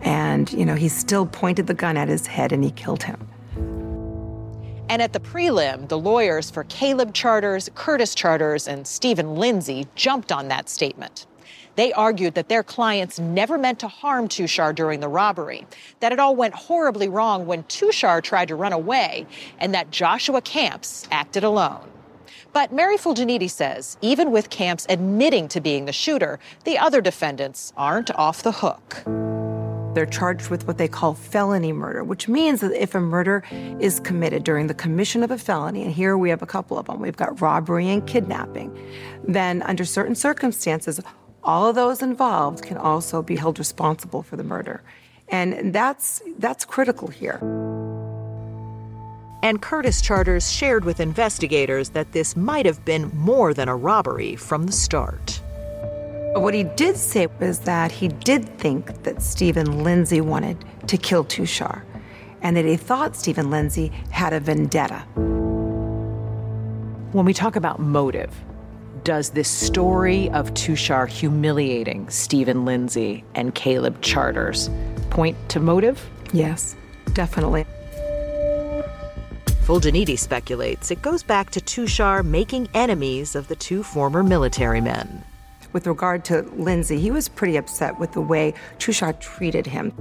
And, 0.00 0.50
you 0.52 0.64
know, 0.64 0.74
he 0.74 0.88
still 0.88 1.26
pointed 1.26 1.66
the 1.66 1.74
gun 1.74 1.96
at 1.96 2.08
his 2.08 2.26
head 2.26 2.52
and 2.52 2.64
he 2.64 2.70
killed 2.70 3.02
him. 3.02 3.28
And 4.88 5.02
at 5.02 5.12
the 5.12 5.20
prelim, 5.20 5.88
the 5.88 5.98
lawyers 5.98 6.50
for 6.50 6.64
Caleb 6.64 7.14
Charters, 7.14 7.70
Curtis 7.74 8.14
Charters, 8.14 8.68
and 8.68 8.86
Stephen 8.86 9.34
Lindsay 9.36 9.86
jumped 9.94 10.30
on 10.30 10.48
that 10.48 10.68
statement. 10.68 11.26
They 11.76 11.92
argued 11.92 12.34
that 12.34 12.48
their 12.48 12.62
clients 12.62 13.18
never 13.18 13.58
meant 13.58 13.80
to 13.80 13.88
harm 13.88 14.28
Tushar 14.28 14.74
during 14.74 15.00
the 15.00 15.08
robbery, 15.08 15.66
that 16.00 16.12
it 16.12 16.20
all 16.20 16.36
went 16.36 16.54
horribly 16.54 17.08
wrong 17.08 17.46
when 17.46 17.64
Tushar 17.64 18.22
tried 18.22 18.48
to 18.48 18.54
run 18.54 18.72
away, 18.72 19.26
and 19.58 19.74
that 19.74 19.90
Joshua 19.90 20.40
Camps 20.40 21.08
acted 21.10 21.44
alone. 21.44 21.90
But 22.54 22.72
Mary 22.72 22.96
Fulginiti 22.96 23.50
says 23.50 23.98
even 24.00 24.30
with 24.30 24.48
Camps 24.48 24.86
admitting 24.88 25.48
to 25.48 25.60
being 25.60 25.86
the 25.86 25.92
shooter, 25.92 26.38
the 26.62 26.78
other 26.78 27.00
defendants 27.00 27.72
aren't 27.76 28.14
off 28.14 28.44
the 28.44 28.52
hook. 28.52 29.02
They're 29.94 30.06
charged 30.06 30.50
with 30.50 30.64
what 30.64 30.78
they 30.78 30.86
call 30.86 31.14
felony 31.14 31.72
murder, 31.72 32.04
which 32.04 32.28
means 32.28 32.60
that 32.60 32.70
if 32.80 32.94
a 32.94 33.00
murder 33.00 33.42
is 33.80 33.98
committed 33.98 34.44
during 34.44 34.68
the 34.68 34.74
commission 34.74 35.24
of 35.24 35.32
a 35.32 35.38
felony, 35.38 35.82
and 35.82 35.92
here 35.92 36.16
we 36.16 36.30
have 36.30 36.42
a 36.42 36.46
couple 36.46 36.78
of 36.78 36.86
them, 36.86 37.00
we've 37.00 37.16
got 37.16 37.40
robbery 37.40 37.88
and 37.90 38.06
kidnapping, 38.06 38.76
then 39.26 39.60
under 39.62 39.84
certain 39.84 40.14
circumstances, 40.14 41.00
all 41.42 41.68
of 41.68 41.74
those 41.74 42.02
involved 42.02 42.62
can 42.62 42.76
also 42.76 43.20
be 43.20 43.34
held 43.34 43.58
responsible 43.58 44.22
for 44.22 44.36
the 44.36 44.44
murder. 44.44 44.80
And 45.28 45.74
that's, 45.74 46.22
that's 46.38 46.64
critical 46.64 47.08
here. 47.08 47.40
And 49.44 49.60
Curtis 49.60 50.00
Charters 50.00 50.50
shared 50.50 50.86
with 50.86 51.00
investigators 51.00 51.90
that 51.90 52.12
this 52.12 52.34
might 52.34 52.64
have 52.64 52.82
been 52.86 53.10
more 53.14 53.52
than 53.52 53.68
a 53.68 53.76
robbery 53.76 54.36
from 54.36 54.64
the 54.64 54.72
start. 54.72 55.38
What 56.34 56.54
he 56.54 56.64
did 56.64 56.96
say 56.96 57.26
was 57.38 57.58
that 57.60 57.92
he 57.92 58.08
did 58.08 58.48
think 58.58 59.02
that 59.02 59.20
Stephen 59.20 59.84
Lindsay 59.84 60.22
wanted 60.22 60.64
to 60.86 60.96
kill 60.96 61.26
Tushar, 61.26 61.82
and 62.40 62.56
that 62.56 62.64
he 62.64 62.78
thought 62.78 63.16
Stephen 63.16 63.50
Lindsay 63.50 63.88
had 64.08 64.32
a 64.32 64.40
vendetta. 64.40 65.00
When 67.12 67.26
we 67.26 67.34
talk 67.34 67.54
about 67.54 67.78
motive, 67.80 68.32
does 69.04 69.28
this 69.28 69.50
story 69.50 70.30
of 70.30 70.54
Tushar 70.54 71.06
humiliating 71.06 72.08
Stephen 72.08 72.64
Lindsay 72.64 73.24
and 73.34 73.54
Caleb 73.54 74.00
Charters 74.00 74.70
point 75.10 75.36
to 75.50 75.60
motive? 75.60 76.08
Yes, 76.32 76.74
definitely. 77.12 77.66
Fulginiti 79.64 80.18
speculates 80.18 80.90
it 80.90 81.00
goes 81.00 81.22
back 81.22 81.48
to 81.48 81.58
Tushar 81.58 82.22
making 82.22 82.68
enemies 82.74 83.34
of 83.34 83.48
the 83.48 83.56
two 83.56 83.82
former 83.82 84.22
military 84.22 84.82
men. 84.82 85.24
With 85.72 85.86
regard 85.86 86.22
to 86.26 86.42
Lindsay, 86.54 87.00
he 87.00 87.10
was 87.10 87.30
pretty 87.30 87.56
upset 87.56 87.98
with 87.98 88.12
the 88.12 88.20
way 88.20 88.52
Tushar 88.78 89.18
treated 89.20 89.66
him. 89.66 89.92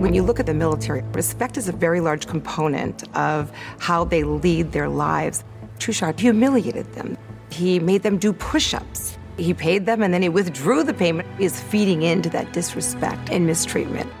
When 0.00 0.14
you 0.14 0.22
look 0.22 0.38
at 0.38 0.46
the 0.46 0.54
military, 0.54 1.02
respect 1.12 1.56
is 1.56 1.68
a 1.68 1.72
very 1.72 2.00
large 2.00 2.28
component 2.28 3.02
of 3.16 3.50
how 3.80 4.04
they 4.04 4.22
lead 4.22 4.70
their 4.70 4.88
lives. 4.88 5.42
Tushar 5.80 6.16
humiliated 6.16 6.92
them. 6.92 7.18
He 7.50 7.80
made 7.80 8.04
them 8.04 8.16
do 8.16 8.32
push 8.32 8.74
ups. 8.74 9.18
He 9.36 9.52
paid 9.52 9.86
them 9.86 10.04
and 10.04 10.14
then 10.14 10.22
he 10.22 10.28
withdrew 10.28 10.84
the 10.84 10.94
payment. 10.94 11.26
He 11.36 11.46
is 11.46 11.58
feeding 11.60 12.02
into 12.02 12.30
that 12.30 12.52
disrespect 12.52 13.28
and 13.28 13.44
mistreatment. 13.44 14.12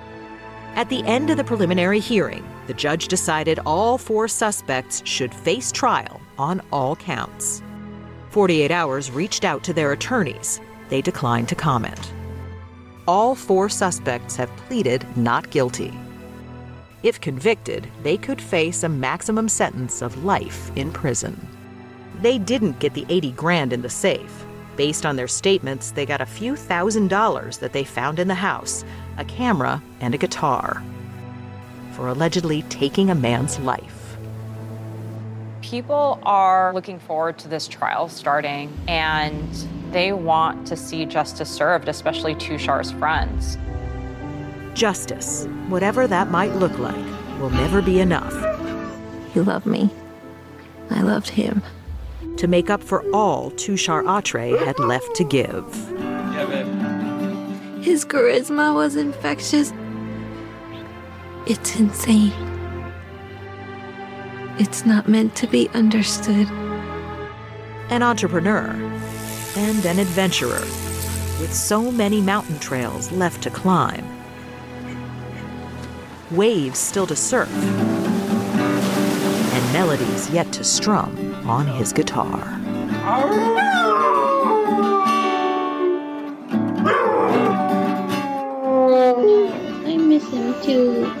At 0.74 0.88
the 0.88 1.04
end 1.04 1.30
of 1.30 1.36
the 1.36 1.44
preliminary 1.44 2.00
hearing, 2.00 2.44
the 2.70 2.74
judge 2.74 3.08
decided 3.08 3.58
all 3.66 3.98
four 3.98 4.28
suspects 4.28 5.02
should 5.04 5.34
face 5.34 5.72
trial 5.72 6.20
on 6.38 6.62
all 6.70 6.94
counts. 6.94 7.64
48 8.28 8.70
Hours 8.70 9.10
reached 9.10 9.44
out 9.44 9.64
to 9.64 9.72
their 9.72 9.90
attorneys. 9.90 10.60
They 10.88 11.02
declined 11.02 11.48
to 11.48 11.56
comment. 11.56 12.12
All 13.08 13.34
four 13.34 13.68
suspects 13.68 14.36
have 14.36 14.56
pleaded 14.68 15.04
not 15.16 15.50
guilty. 15.50 15.92
If 17.02 17.20
convicted, 17.20 17.88
they 18.04 18.16
could 18.16 18.40
face 18.40 18.84
a 18.84 18.88
maximum 18.88 19.48
sentence 19.48 20.00
of 20.00 20.22
life 20.24 20.70
in 20.76 20.92
prison. 20.92 21.34
They 22.22 22.38
didn't 22.38 22.78
get 22.78 22.94
the 22.94 23.06
80 23.08 23.32
grand 23.32 23.72
in 23.72 23.82
the 23.82 23.90
safe. 23.90 24.46
Based 24.76 25.04
on 25.04 25.16
their 25.16 25.26
statements, 25.26 25.90
they 25.90 26.06
got 26.06 26.20
a 26.20 26.36
few 26.38 26.54
thousand 26.54 27.08
dollars 27.08 27.58
that 27.58 27.72
they 27.72 27.82
found 27.82 28.20
in 28.20 28.28
the 28.28 28.34
house, 28.36 28.84
a 29.18 29.24
camera, 29.24 29.82
and 29.98 30.14
a 30.14 30.18
guitar 30.18 30.84
for 32.00 32.08
allegedly 32.08 32.62
taking 32.70 33.10
a 33.10 33.14
man's 33.14 33.58
life. 33.58 34.16
People 35.60 36.18
are 36.22 36.72
looking 36.72 36.98
forward 36.98 37.38
to 37.38 37.46
this 37.46 37.68
trial 37.68 38.08
starting 38.08 38.72
and 38.88 39.46
they 39.90 40.10
want 40.10 40.66
to 40.66 40.78
see 40.78 41.04
justice 41.04 41.50
served, 41.50 41.90
especially 41.90 42.34
Tushar's 42.36 42.90
friends. 42.92 43.58
Justice, 44.72 45.44
whatever 45.68 46.06
that 46.06 46.30
might 46.30 46.54
look 46.54 46.78
like, 46.78 47.04
will 47.38 47.50
never 47.50 47.82
be 47.82 48.00
enough. 48.00 48.32
He 49.34 49.40
loved 49.40 49.66
me. 49.66 49.90
I 50.88 51.02
loved 51.02 51.28
him. 51.28 51.62
To 52.38 52.46
make 52.46 52.70
up 52.70 52.82
for 52.82 53.04
all 53.10 53.50
Tushar 53.50 54.04
Atre 54.04 54.58
had 54.64 54.78
left 54.78 55.14
to 55.16 55.24
give. 55.24 55.66
Yeah, 56.00 56.62
His 57.82 58.06
charisma 58.06 58.74
was 58.74 58.96
infectious. 58.96 59.74
It's 61.46 61.80
insane. 61.80 62.32
It's 64.58 64.84
not 64.84 65.08
meant 65.08 65.34
to 65.36 65.46
be 65.46 65.68
understood. 65.70 66.48
An 67.88 68.02
entrepreneur 68.02 68.68
and 69.56 69.84
an 69.86 69.98
adventurer 69.98 70.60
with 71.40 71.52
so 71.52 71.90
many 71.90 72.20
mountain 72.20 72.58
trails 72.58 73.10
left 73.10 73.42
to 73.42 73.50
climb, 73.50 74.04
waves 76.30 76.78
still 76.78 77.06
to 77.06 77.16
surf, 77.16 77.50
and 79.52 79.72
melodies 79.72 80.30
yet 80.30 80.52
to 80.52 80.62
strum 80.62 81.34
on 81.48 81.66
his 81.66 81.92
guitar. 81.92 82.60
I 89.86 89.96
miss 89.96 90.28
him 90.28 90.54
too. 90.62 91.19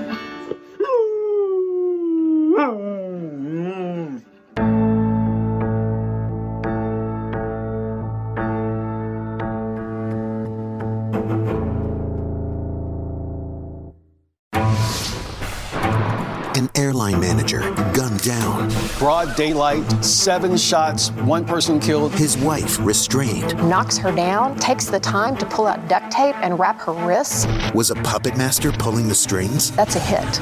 Broad 19.30 19.36
daylight, 19.36 20.04
seven 20.04 20.56
shots, 20.56 21.10
one 21.22 21.44
person 21.44 21.78
killed. 21.78 22.12
His 22.12 22.36
wife 22.38 22.78
restrained. 22.80 23.56
Knocks 23.68 23.96
her 23.98 24.10
down, 24.10 24.56
takes 24.58 24.86
the 24.86 24.98
time 24.98 25.36
to 25.36 25.46
pull 25.46 25.66
out 25.66 25.88
duct 25.88 26.10
tape 26.10 26.34
and 26.36 26.58
wrap 26.58 26.80
her 26.80 26.92
wrists. 26.92 27.46
Was 27.74 27.90
a 27.90 27.94
puppet 27.96 28.36
master 28.36 28.72
pulling 28.72 29.08
the 29.08 29.14
strings? 29.14 29.70
That's 29.72 29.96
a 29.96 30.00
hit. 30.00 30.36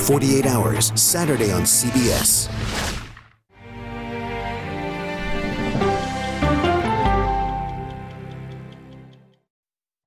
48 0.00 0.46
Hours, 0.46 0.92
Saturday 1.00 1.52
on 1.52 1.62
CBS. 1.62 2.48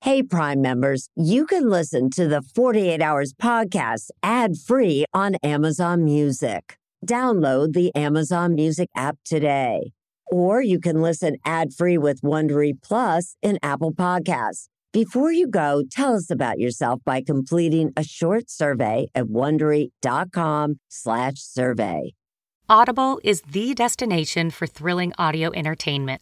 Hey, 0.02 0.24
Prime 0.24 0.62
members, 0.62 1.10
you 1.16 1.46
can 1.46 1.70
listen 1.70 2.10
to 2.12 2.28
the 2.28 2.42
48 2.42 3.02
Hours 3.02 3.34
podcast 3.34 4.10
ad 4.24 4.58
free 4.58 5.06
on 5.14 5.36
Amazon 5.44 6.04
Music. 6.04 6.78
Download 7.06 7.74
the 7.74 7.94
Amazon 7.96 8.56
Music 8.56 8.90
app 8.96 9.18
today. 9.24 9.92
Or 10.32 10.62
you 10.62 10.80
can 10.80 11.02
listen 11.02 11.38
ad 11.46 11.74
free 11.74 11.98
with 11.98 12.22
Wondery 12.22 12.74
Plus 12.82 13.36
in 13.42 13.60
Apple 13.64 13.94
Podcasts. 13.94 14.68
Before 14.94 15.32
you 15.32 15.48
go, 15.48 15.84
tell 15.90 16.16
us 16.16 16.30
about 16.32 16.60
yourself 16.60 17.02
by 17.06 17.22
completing 17.22 17.94
a 17.96 18.04
short 18.04 18.50
survey 18.50 19.08
at 19.14 19.26
wondery.com/slash 19.26 21.36
survey. 21.36 22.14
Audible 22.70 23.22
is 23.24 23.42
the 23.42 23.74
destination 23.74 24.50
for 24.50 24.68
thrilling 24.68 25.14
audio 25.18 25.52
entertainment. 25.54 26.22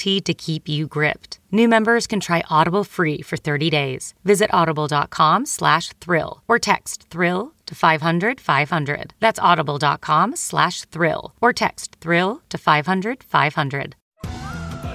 to 0.01 0.33
keep 0.33 0.67
you 0.67 0.87
gripped. 0.87 1.39
New 1.51 1.67
members 1.67 2.07
can 2.07 2.19
try 2.19 2.43
Audible 2.49 2.83
free 2.83 3.21
for 3.21 3.37
30 3.37 3.69
days. 3.69 4.13
Visit 4.23 4.49
audible.com 4.53 5.45
slash 5.45 5.89
thrill 6.01 6.43
or 6.47 6.59
text 6.59 7.07
thrill 7.09 7.53
to 7.65 7.75
500 7.75 8.39
500. 8.39 9.13
That's 9.19 9.39
audible.com 9.39 10.35
slash 10.35 10.81
thrill 10.85 11.33
or 11.41 11.53
text 11.53 11.97
thrill 12.01 12.41
to 12.49 12.57
500 12.57 13.23
500. 13.23 13.95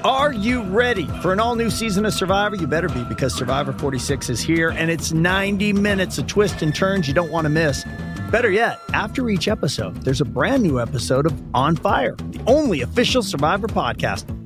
Are 0.05 0.33
you 0.33 0.63
ready 0.63 1.07
for 1.21 1.33
an 1.33 1.41
all 1.41 1.57
new 1.57 1.69
season 1.69 2.07
of 2.07 2.15
Survivor? 2.15 2.55
You 2.55 2.69
better 2.69 2.89
be 2.89 3.03
because 3.05 3.35
Survivor 3.35 3.73
46 3.73 4.31
is 4.31 4.41
here 4.41 4.71
and 4.71 4.89
it's 4.89 5.13
90 5.13 5.73
minutes 5.73 6.19
of 6.19 6.27
twists 6.29 6.63
and 6.63 6.73
turns 6.75 7.09
you 7.09 7.15
don't 7.15 7.33
want 7.33 7.45
to 7.45 7.49
miss. 7.49 7.85
Better 8.31 8.51
yet, 8.51 8.79
after 8.93 9.29
each 9.29 9.49
episode, 9.49 9.97
there's 10.03 10.21
a 10.21 10.25
brand 10.25 10.63
new 10.63 10.81
episode 10.81 11.27
of 11.27 11.43
On 11.55 11.75
Fire, 11.75 12.15
the 12.31 12.41
only 12.47 12.83
official 12.83 13.23
Survivor 13.23 13.67
podcast. 13.67 14.46